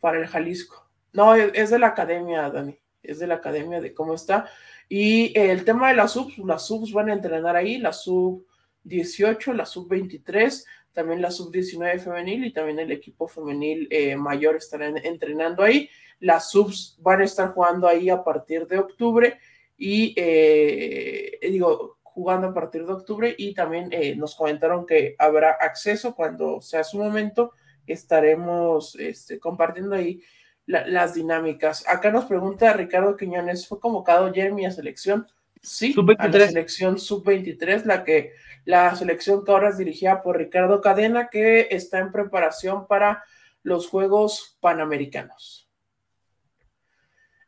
[0.00, 0.88] para el Jalisco.
[1.12, 4.48] No, es de la academia, Dani es de la academia de cómo está.
[4.88, 8.46] Y el tema de las subs, las subs van a entrenar ahí, la sub
[8.84, 14.16] 18, la sub 23, también la sub 19 femenil y también el equipo femenil eh,
[14.16, 15.88] mayor estarán entrenando ahí.
[16.20, 19.38] Las subs van a estar jugando ahí a partir de octubre
[19.76, 25.52] y eh, digo, jugando a partir de octubre y también eh, nos comentaron que habrá
[25.52, 27.52] acceso cuando sea su momento.
[27.86, 30.20] Estaremos este, compartiendo ahí
[30.68, 31.84] las dinámicas.
[31.88, 35.26] Acá nos pregunta Ricardo Quiñones, ¿fue convocado Jeremy a selección?
[35.62, 40.80] Sí, a la selección sub-23, la que la selección que ahora es dirigida por Ricardo
[40.80, 43.24] Cadena, que está en preparación para
[43.62, 45.68] los Juegos Panamericanos.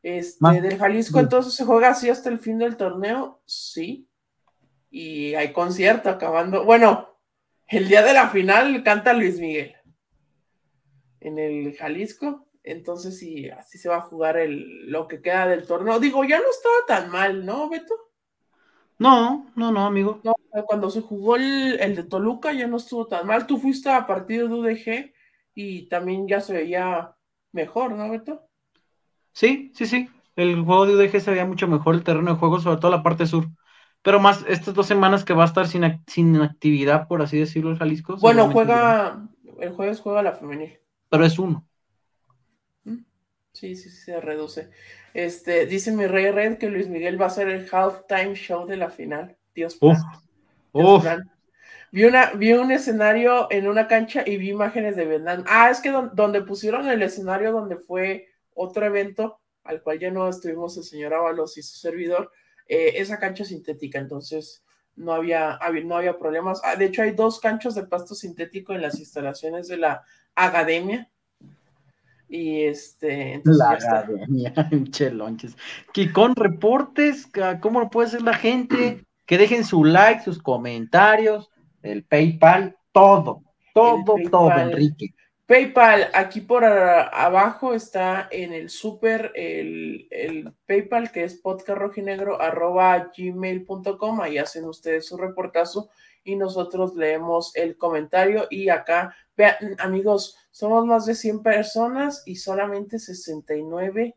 [0.02, 4.08] Este, del Jalisco, entonces se juega así hasta el fin del torneo, sí.
[4.90, 6.64] Y hay concierto acabando.
[6.64, 7.18] Bueno,
[7.68, 9.76] el día de la final canta Luis Miguel
[11.20, 12.49] en el Jalisco.
[12.62, 15.98] Entonces, sí, así se va a jugar el, lo que queda del torneo.
[15.98, 17.94] Digo, ya no estaba tan mal, ¿no, Beto?
[18.98, 20.20] No, no, no, amigo.
[20.24, 20.34] No,
[20.66, 23.46] cuando se jugó el, de Toluca ya no estuvo tan mal.
[23.46, 25.12] Tú fuiste a partido de UDG
[25.54, 27.16] y también ya se veía
[27.52, 28.42] mejor, ¿no, Beto?
[29.32, 30.10] Sí, sí, sí.
[30.36, 33.02] El juego de UDG se veía mucho mejor el terreno de juego, sobre todo la
[33.02, 33.46] parte sur.
[34.02, 37.70] Pero más estas dos semanas que va a estar sin, sin actividad, por así decirlo,
[37.70, 38.16] el Jalisco.
[38.16, 39.26] Bueno, juega,
[39.60, 40.78] el jueves juega la femenil.
[41.08, 41.66] Pero es uno.
[43.52, 44.70] Sí, sí, sí, se reduce.
[45.12, 48.76] Este, dice mi rey Red que Luis Miguel va a ser el halftime show de
[48.76, 49.36] la final.
[49.54, 49.94] Dios mío.
[51.92, 55.44] Vi, una, vi un escenario en una cancha y vi imágenes de Vietnam.
[55.48, 60.28] Ah, es que donde pusieron el escenario donde fue otro evento, al cual ya no
[60.28, 62.30] estuvimos el señor Ábalos y su servidor,
[62.66, 66.60] eh, esa cancha sintética, entonces no había, no había problemas.
[66.62, 70.04] Ah, de hecho, hay dos canchas de pasto sintético en las instalaciones de la
[70.36, 71.10] academia
[72.30, 73.34] y este.
[73.34, 74.52] Entonces la academia,
[74.90, 75.56] chelonches.
[76.12, 77.28] con reportes,
[77.60, 79.04] ¿cómo lo puede hacer la gente?
[79.26, 81.50] Que dejen su like, sus comentarios,
[81.82, 83.42] el PayPal, todo,
[83.74, 85.14] todo, todo, Enrique.
[85.46, 91.42] PayPal, aquí por abajo está en el super el, el PayPal que es
[93.16, 95.90] gmail.com ahí hacen ustedes su reportazo
[96.24, 102.36] y nosotros leemos el comentario y acá, vean amigos, somos más de 100 personas y
[102.36, 104.16] solamente 69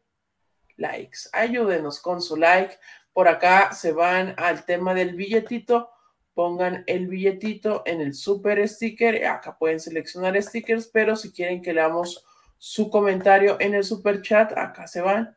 [0.77, 1.19] likes.
[1.31, 2.77] Ayúdenos con su like.
[3.13, 5.89] Por acá se van al tema del billetito.
[6.34, 9.25] Pongan el billetito en el super sticker.
[9.25, 12.25] Acá pueden seleccionar stickers, pero si quieren que leamos
[12.57, 15.36] su comentario en el super chat, acá se van.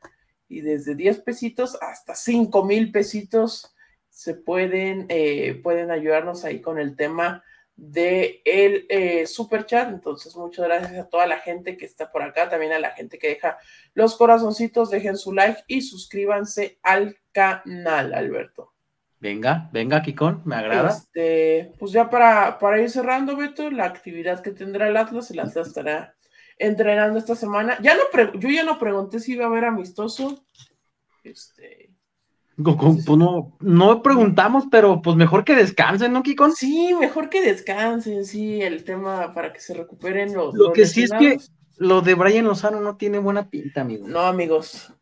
[0.48, 3.74] Y desde 10 pesitos hasta 5 mil pesitos
[4.08, 7.44] se pueden, eh, pueden ayudarnos ahí con el tema
[7.76, 9.88] de el eh, super chat.
[9.88, 13.18] Entonces, muchas gracias a toda la gente que está por acá, también a la gente
[13.18, 13.58] que deja
[13.94, 18.72] los corazoncitos, dejen su like y suscríbanse al canal, Alberto.
[19.18, 20.90] Venga, venga, Kikón, me agrada.
[20.90, 25.40] Este, pues ya para, para ir cerrando, Beto, la actividad que tendrá el Atlas, el
[25.40, 26.16] Atlas estará
[26.58, 27.78] entrenando esta semana.
[27.80, 28.02] Ya no
[28.34, 30.44] yo ya no pregunté si iba a haber amistoso.
[31.24, 31.85] Este,
[32.62, 36.52] pues no, no preguntamos, pero pues mejor que descansen, ¿no, Kikon?
[36.52, 40.54] Sí, mejor que descansen, sí, el tema para que se recuperen los.
[40.54, 41.38] Lo que sí es que
[41.76, 44.08] lo de Brian Lozano no tiene buena pinta, amigo.
[44.08, 44.92] No, amigos.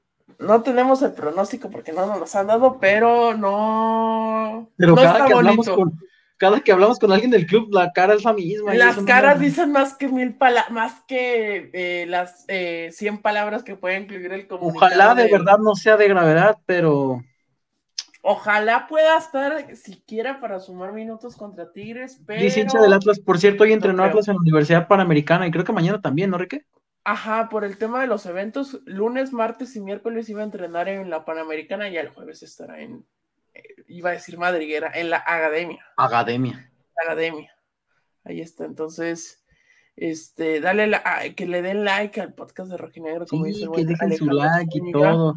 [0.40, 4.68] No tenemos el pronóstico porque no nos han dado, pero no.
[4.76, 5.96] Pero cada, que hablamos con,
[6.36, 8.74] cada que hablamos con alguien del club, la cara es la misma.
[8.74, 13.76] Las caras dicen más que mil palabras, más que eh, las eh, 100 palabras que
[13.76, 14.86] puede incluir el comunicado.
[14.86, 17.22] Ojalá de verdad no sea de gravedad, pero
[18.26, 22.40] Ojalá pueda estar siquiera para sumar minutos contra Tigres, pero...
[22.40, 25.62] Dice hincha del Atlas, por cierto, hoy entrenó Atlas en la Universidad Panamericana y creo
[25.62, 26.64] que mañana también, ¿no, Rique?
[27.04, 31.10] Ajá, por el tema de los eventos, lunes, martes y miércoles iba a entrenar en
[31.10, 33.04] la Panamericana y el jueves estará en,
[33.52, 35.84] eh, iba a decir madriguera, en la Academia.
[35.98, 36.72] Academia.
[37.04, 37.54] Academia.
[38.24, 39.44] Ahí está, entonces,
[39.96, 41.02] este, dale la,
[41.36, 44.92] que le den like al podcast de Rojinegro, como dice que dejen su like y
[44.92, 45.34] todo.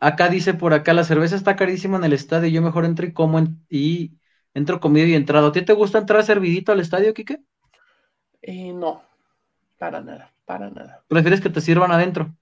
[0.00, 3.12] Acá dice por acá, la cerveza está carísima en el estadio, yo mejor entro y
[3.12, 4.12] como y
[4.54, 5.48] entro comido y entrado.
[5.48, 7.40] ¿A ti te gusta entrar servidito al estadio, Quique?
[8.42, 9.02] Eh, no,
[9.78, 11.02] para nada, para nada.
[11.08, 12.34] ¿Prefieres que te sirvan adentro?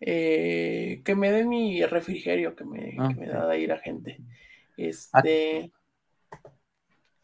[0.00, 4.18] Eh, que me den mi refrigerio que me, ah, da de ir a gente.
[4.76, 5.72] Este.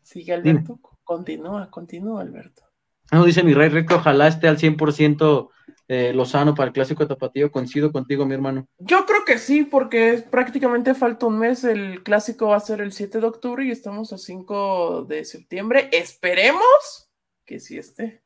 [0.03, 2.66] Sigue Alberto, continúa, continúa Alberto.
[3.13, 5.51] No, dice mi rey recto, ojalá esté al 100%
[5.89, 7.53] eh, Lozano para el clásico de Tapatío.
[7.53, 8.67] Coincido contigo, mi hermano.
[8.79, 11.63] Yo creo que sí, porque prácticamente falta un mes.
[11.65, 15.89] El clásico va a ser el 7 de octubre y estamos a 5 de septiembre.
[15.93, 17.11] Esperemos
[17.45, 18.23] que sí esté.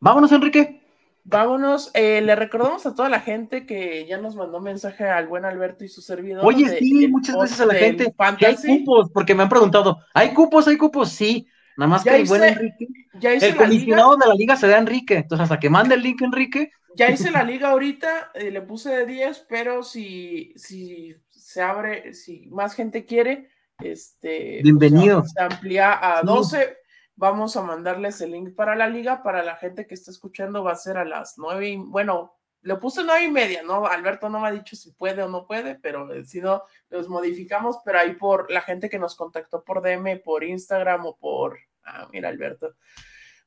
[0.00, 0.82] Vámonos, Enrique.
[1.22, 1.92] Vámonos.
[1.94, 5.84] Eh, le recordamos a toda la gente que ya nos mandó mensaje al buen Alberto
[5.84, 6.44] y su servidor.
[6.44, 8.12] Oye, sí, muchas gracias a la gente.
[8.18, 10.66] hay cupos, porque me han preguntado, ¿hay cupos?
[10.66, 11.10] ¿Hay cupos?
[11.10, 11.46] Sí.
[11.76, 12.88] Nada más que el buen Enrique.
[13.20, 15.16] el comisionado de la liga se da Enrique.
[15.16, 16.70] Entonces, hasta que mande el link, Enrique.
[16.94, 22.12] Ya hice la liga ahorita, eh, le puse de 10, pero si, si se abre,
[22.12, 23.48] si más gente quiere,
[23.78, 24.60] este.
[24.60, 25.24] Pues, Bienvenido.
[25.24, 26.76] se amplía a 12.
[27.16, 29.22] Vamos a mandarles el link para la liga.
[29.22, 31.76] Para la gente que está escuchando, va a ser a las 9.
[31.86, 33.86] bueno, le puse nueve y media, ¿no?
[33.86, 37.08] Alberto no me ha dicho si puede o no puede, pero eh, si no, los
[37.08, 41.58] modificamos, pero ahí por la gente que nos contactó por DM, por Instagram o por.
[41.84, 42.74] Ah, mira, Alberto.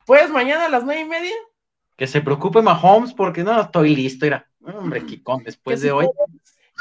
[0.06, 1.34] Pues mañana a las nueve y media.
[1.96, 4.50] Que se preocupe Mahomes porque no estoy listo, era.
[4.62, 6.08] Hombre, Kikón, después de hoy.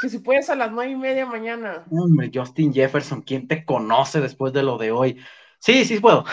[0.01, 1.85] que si puedes a las nueve y media mañana.
[1.89, 5.21] Hombre, Justin Jefferson, ¿quién te conoce después de lo de hoy?
[5.65, 6.23] Sí, sí puedo.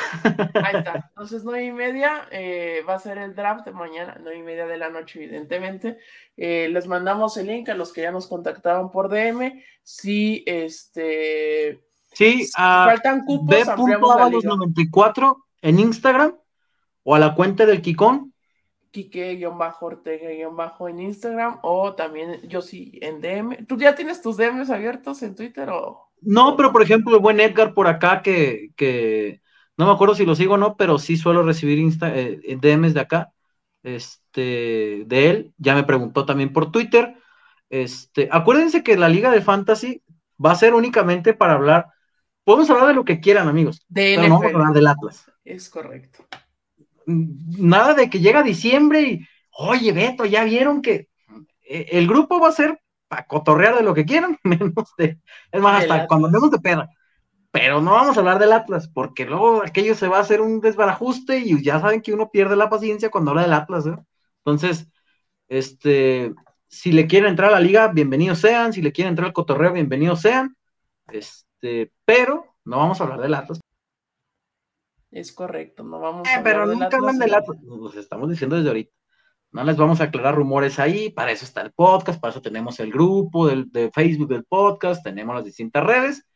[0.62, 1.09] Ahí está.
[1.09, 4.66] Entonces, nueve y media eh, va a ser el draft de mañana, nueve y media
[4.66, 5.97] de la noche, evidentemente.
[6.37, 9.62] Eh, les mandamos el link a los que ya nos contactaban por DM.
[9.83, 11.83] Si este.
[12.12, 16.37] Sí, a faltan cupos, ampliamos 94 en Instagram
[17.03, 18.35] o a la cuenta del Kikón.
[18.93, 23.64] Kike-Ortega- en Instagram o también yo sí en DM.
[23.66, 26.01] ¿Tú ya tienes tus DMs abiertos en Twitter o.?
[26.23, 29.41] No, pero por ejemplo, el buen Edgar por acá, que,
[29.77, 32.95] no me acuerdo si lo sigo o no, pero sí suelo recibir Insta, eh, DMs
[32.95, 33.33] de acá,
[33.83, 35.53] este, de él.
[35.59, 37.16] Ya me preguntó también por Twitter.
[37.68, 40.03] Este, acuérdense que la Liga de Fantasy
[40.45, 41.87] va a ser únicamente para hablar.
[42.45, 43.85] Podemos hablar de lo que quieran, amigos.
[43.89, 45.31] De pero no vamos a hablar del Atlas.
[45.45, 46.25] Es correcto.
[47.07, 51.09] Nada de que llega diciembre y, oye, Beto, ya vieron que
[51.68, 52.82] eh, el grupo va a ser
[53.13, 55.19] para cotorrear de lo que quieran, menos de,
[55.51, 56.89] es más, hasta cuando hablemos de peda.
[57.51, 60.63] Pero no vamos a hablar del Atlas, porque luego aquello se va a hacer un
[60.63, 63.97] desbarajuste y ya saben que uno pierde la paciencia cuando habla del Atlas, ¿eh?
[64.39, 64.89] Entonces,
[65.49, 66.33] este,
[66.69, 69.75] si le quieren entrar a la liga, bienvenidos sean, si le quieren entrar al cotorreo,
[69.75, 70.57] bienvenidos sean,
[71.09, 73.61] este, pero no vamos a hablar del Atlas.
[75.11, 78.57] Es correcto, no vamos a eh, hablar pero nunca hablan del Atlas, nos estamos diciendo
[78.57, 79.01] desde ahorita.
[79.53, 82.80] No les vamos a aclarar rumores ahí, para eso está el podcast, para eso tenemos
[82.80, 86.26] el grupo del, de Facebook del podcast, tenemos las distintas redes,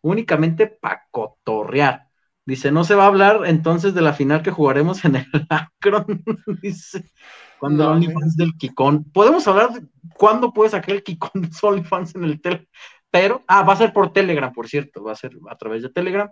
[0.00, 2.06] únicamente para cotorrear.
[2.46, 6.24] Dice, no se va a hablar entonces de la final que jugaremos en el Akron.
[6.62, 7.10] Dice,
[7.58, 9.04] cuando no, OnlyFans del Kikón.
[9.12, 9.86] Podemos hablar de
[10.16, 12.68] cuándo puede sacar el Kikón de OnlyFans en el Telegram.
[13.10, 15.90] Pero, ah, va a ser por Telegram, por cierto, va a ser a través de
[15.90, 16.30] Telegram.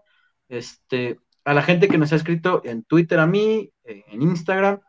[0.49, 4.81] Este, a la gente que nos ha escrito en Twitter a mí, eh, en Instagram,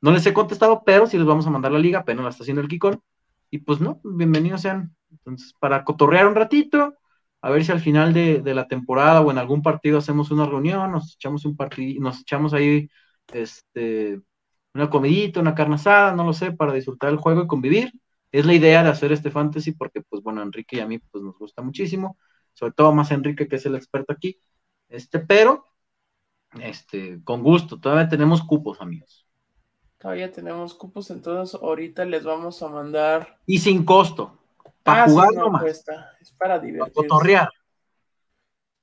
[0.00, 2.44] no les he contestado, pero sí les vamos a mandar la liga, apenas la está
[2.44, 3.02] haciendo el Kikón.
[3.50, 4.94] Y pues no, bienvenidos sean.
[5.10, 6.94] Entonces, para cotorrear un ratito,
[7.42, 10.92] a ver si al final de, la temporada o en algún partido hacemos una reunión,
[10.92, 12.88] nos echamos un partido, nos echamos ahí
[13.32, 14.20] este,
[14.74, 17.92] una comidita, una carne asada, no lo sé, para disfrutar el juego y convivir.
[18.32, 21.24] Es la idea de hacer este fantasy porque, pues bueno, Enrique y a mí pues
[21.24, 22.18] nos gusta muchísimo,
[22.54, 24.40] sobre todo más Enrique que es el experto aquí.
[24.88, 25.64] Este, pero,
[26.60, 29.29] este, con gusto, todavía tenemos cupos, amigos.
[30.00, 33.36] Todavía tenemos cupos, entonces ahorita les vamos a mandar.
[33.44, 34.38] Y sin costo.
[34.82, 35.84] Para ah, jugar nomás.
[36.20, 36.78] Es para divertirse.
[36.78, 37.48] Para cotorrear.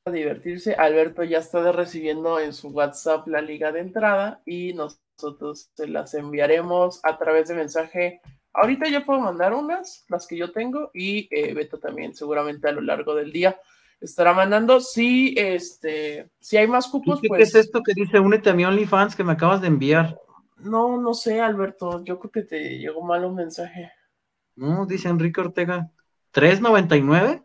[0.03, 0.75] Para divertirse.
[0.75, 6.13] Alberto ya está recibiendo en su WhatsApp la liga de entrada y nosotros se las
[6.13, 8.21] enviaremos a través de mensaje.
[8.53, 12.73] Ahorita yo puedo mandar unas, las que yo tengo, y eh, Beto también, seguramente a
[12.73, 13.59] lo largo del día
[13.99, 14.79] estará mandando.
[14.81, 17.39] Si, este, si hay más cupos, ¿Qué, pues.
[17.39, 20.15] ¿Qué es esto que dice únete a mi OnlyFans que me acabas de enviar?
[20.59, 22.03] No, no sé, Alberto.
[22.03, 23.91] Yo creo que te llegó mal un mensaje.
[24.55, 25.91] No, dice Enrique Ortega.
[26.33, 27.43] ¿3.99?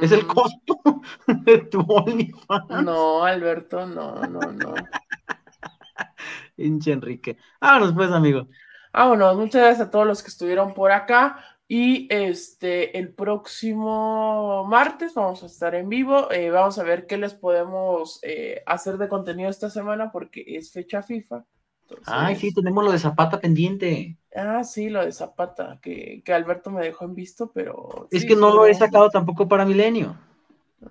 [0.00, 0.26] Es el mm.
[0.26, 0.80] costo
[1.26, 2.82] de tu OnlyFans.
[2.84, 4.74] No, Alberto, no, no, no.
[6.56, 7.36] Hinche Enrique.
[7.60, 8.48] Vámonos pues, amigo.
[8.92, 9.36] Vámonos.
[9.36, 11.44] Muchas gracias a todos los que estuvieron por acá.
[11.68, 16.30] Y este, el próximo martes vamos a estar en vivo.
[16.30, 20.70] Eh, vamos a ver qué les podemos eh, hacer de contenido esta semana porque es
[20.70, 21.44] fecha FIFA.
[22.04, 24.16] Ay, sí, tenemos lo de Zapata pendiente.
[24.34, 28.08] Ah, sí, lo de Zapata, que, Alberto me dejó en visto, pero.
[28.10, 30.16] Es que no lo he sacado tampoco para Milenio.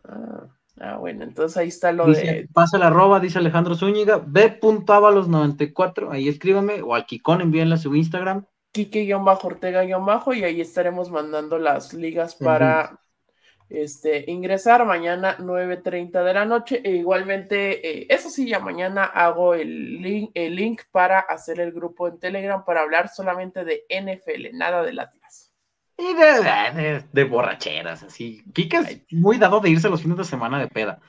[0.03, 0.47] Ah,
[0.79, 2.47] ah, bueno, entonces ahí está lo de.
[2.53, 7.95] Pasa la arroba, dice Alejandro Zúñiga, b.avalos94, ahí escríbame, o al Kikón, envíenle a su
[7.95, 8.45] Instagram.
[8.73, 12.99] Kike-Ortega-Bajo, y ahí estaremos mandando las ligas para
[13.69, 16.81] este, ingresar mañana 9.30 de la noche.
[16.83, 21.71] E igualmente, eh, eso sí, ya mañana hago el link, el link para hacer el
[21.71, 25.53] grupo en Telegram para hablar solamente de NFL, nada de Atlas.
[25.97, 28.43] Y de, de, borracheras, así.
[28.53, 30.99] Kike es muy dado de irse los fines de semana de peda.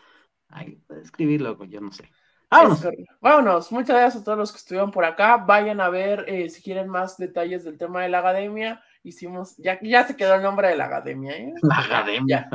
[0.49, 2.09] Ay, escribirlo, yo no sé.
[2.49, 2.87] Vámonos.
[3.21, 3.73] Vámonos.
[3.73, 5.39] Muchas gracias a todos los que estuvieron por acá.
[5.39, 9.79] Vayan a ver eh, si quieren más detalles del tema de la academia hicimos, ya,
[9.81, 11.55] ya se quedó el nombre de la academia, ¿eh?
[11.63, 12.49] La academia.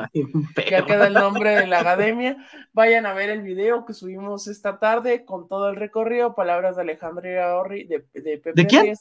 [0.69, 2.35] Ya, queda el nombre de la academia.
[2.73, 6.81] Vayan a ver el video que subimos esta tarde con todo el recorrido, palabras de
[6.81, 8.93] Alejandro Orri, de, de Pepe ¿De quién?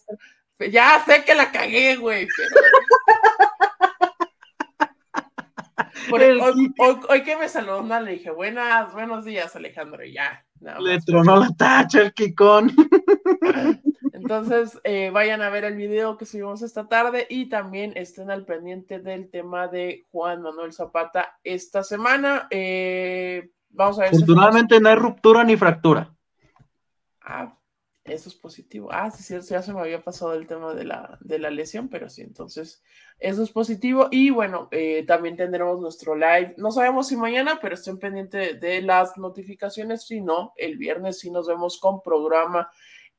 [0.70, 2.28] Ya sé que la cagué, güey,
[7.08, 10.44] hoy, que me saludó, le dije, buenas, buenos días, Alejandro, y ya.
[10.60, 12.72] Le tronó la tacha el Kikón.
[14.30, 18.44] Entonces, eh, vayan a ver el video que subimos esta tarde y también estén al
[18.44, 22.46] pendiente del tema de Juan Manuel Zapata esta semana.
[22.48, 24.14] Eh, vamos a ver.
[24.14, 26.14] Afortunadamente no hay ruptura ni fractura.
[27.20, 27.58] Ah,
[28.04, 28.88] eso es positivo.
[28.92, 31.88] Ah, sí, cierto, ya se me había pasado el tema de la, de la lesión,
[31.88, 32.84] pero sí, entonces
[33.18, 34.06] eso es positivo.
[34.12, 36.54] Y bueno, eh, también tendremos nuestro live.
[36.56, 40.06] No sabemos si mañana, pero estén pendientes de las notificaciones.
[40.06, 42.70] Si no, el viernes sí nos vemos con programa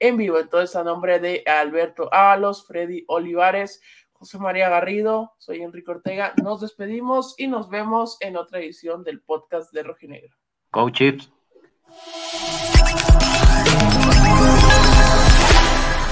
[0.02, 0.38] en vivo.
[0.39, 3.82] Entonces, a nombre de Alberto Ábalos, Freddy Olivares,
[4.12, 6.34] José María Garrido, soy Enrique Ortega.
[6.43, 10.36] Nos despedimos y nos vemos en otra edición del podcast de Rojinegro.
[10.72, 10.91] Go.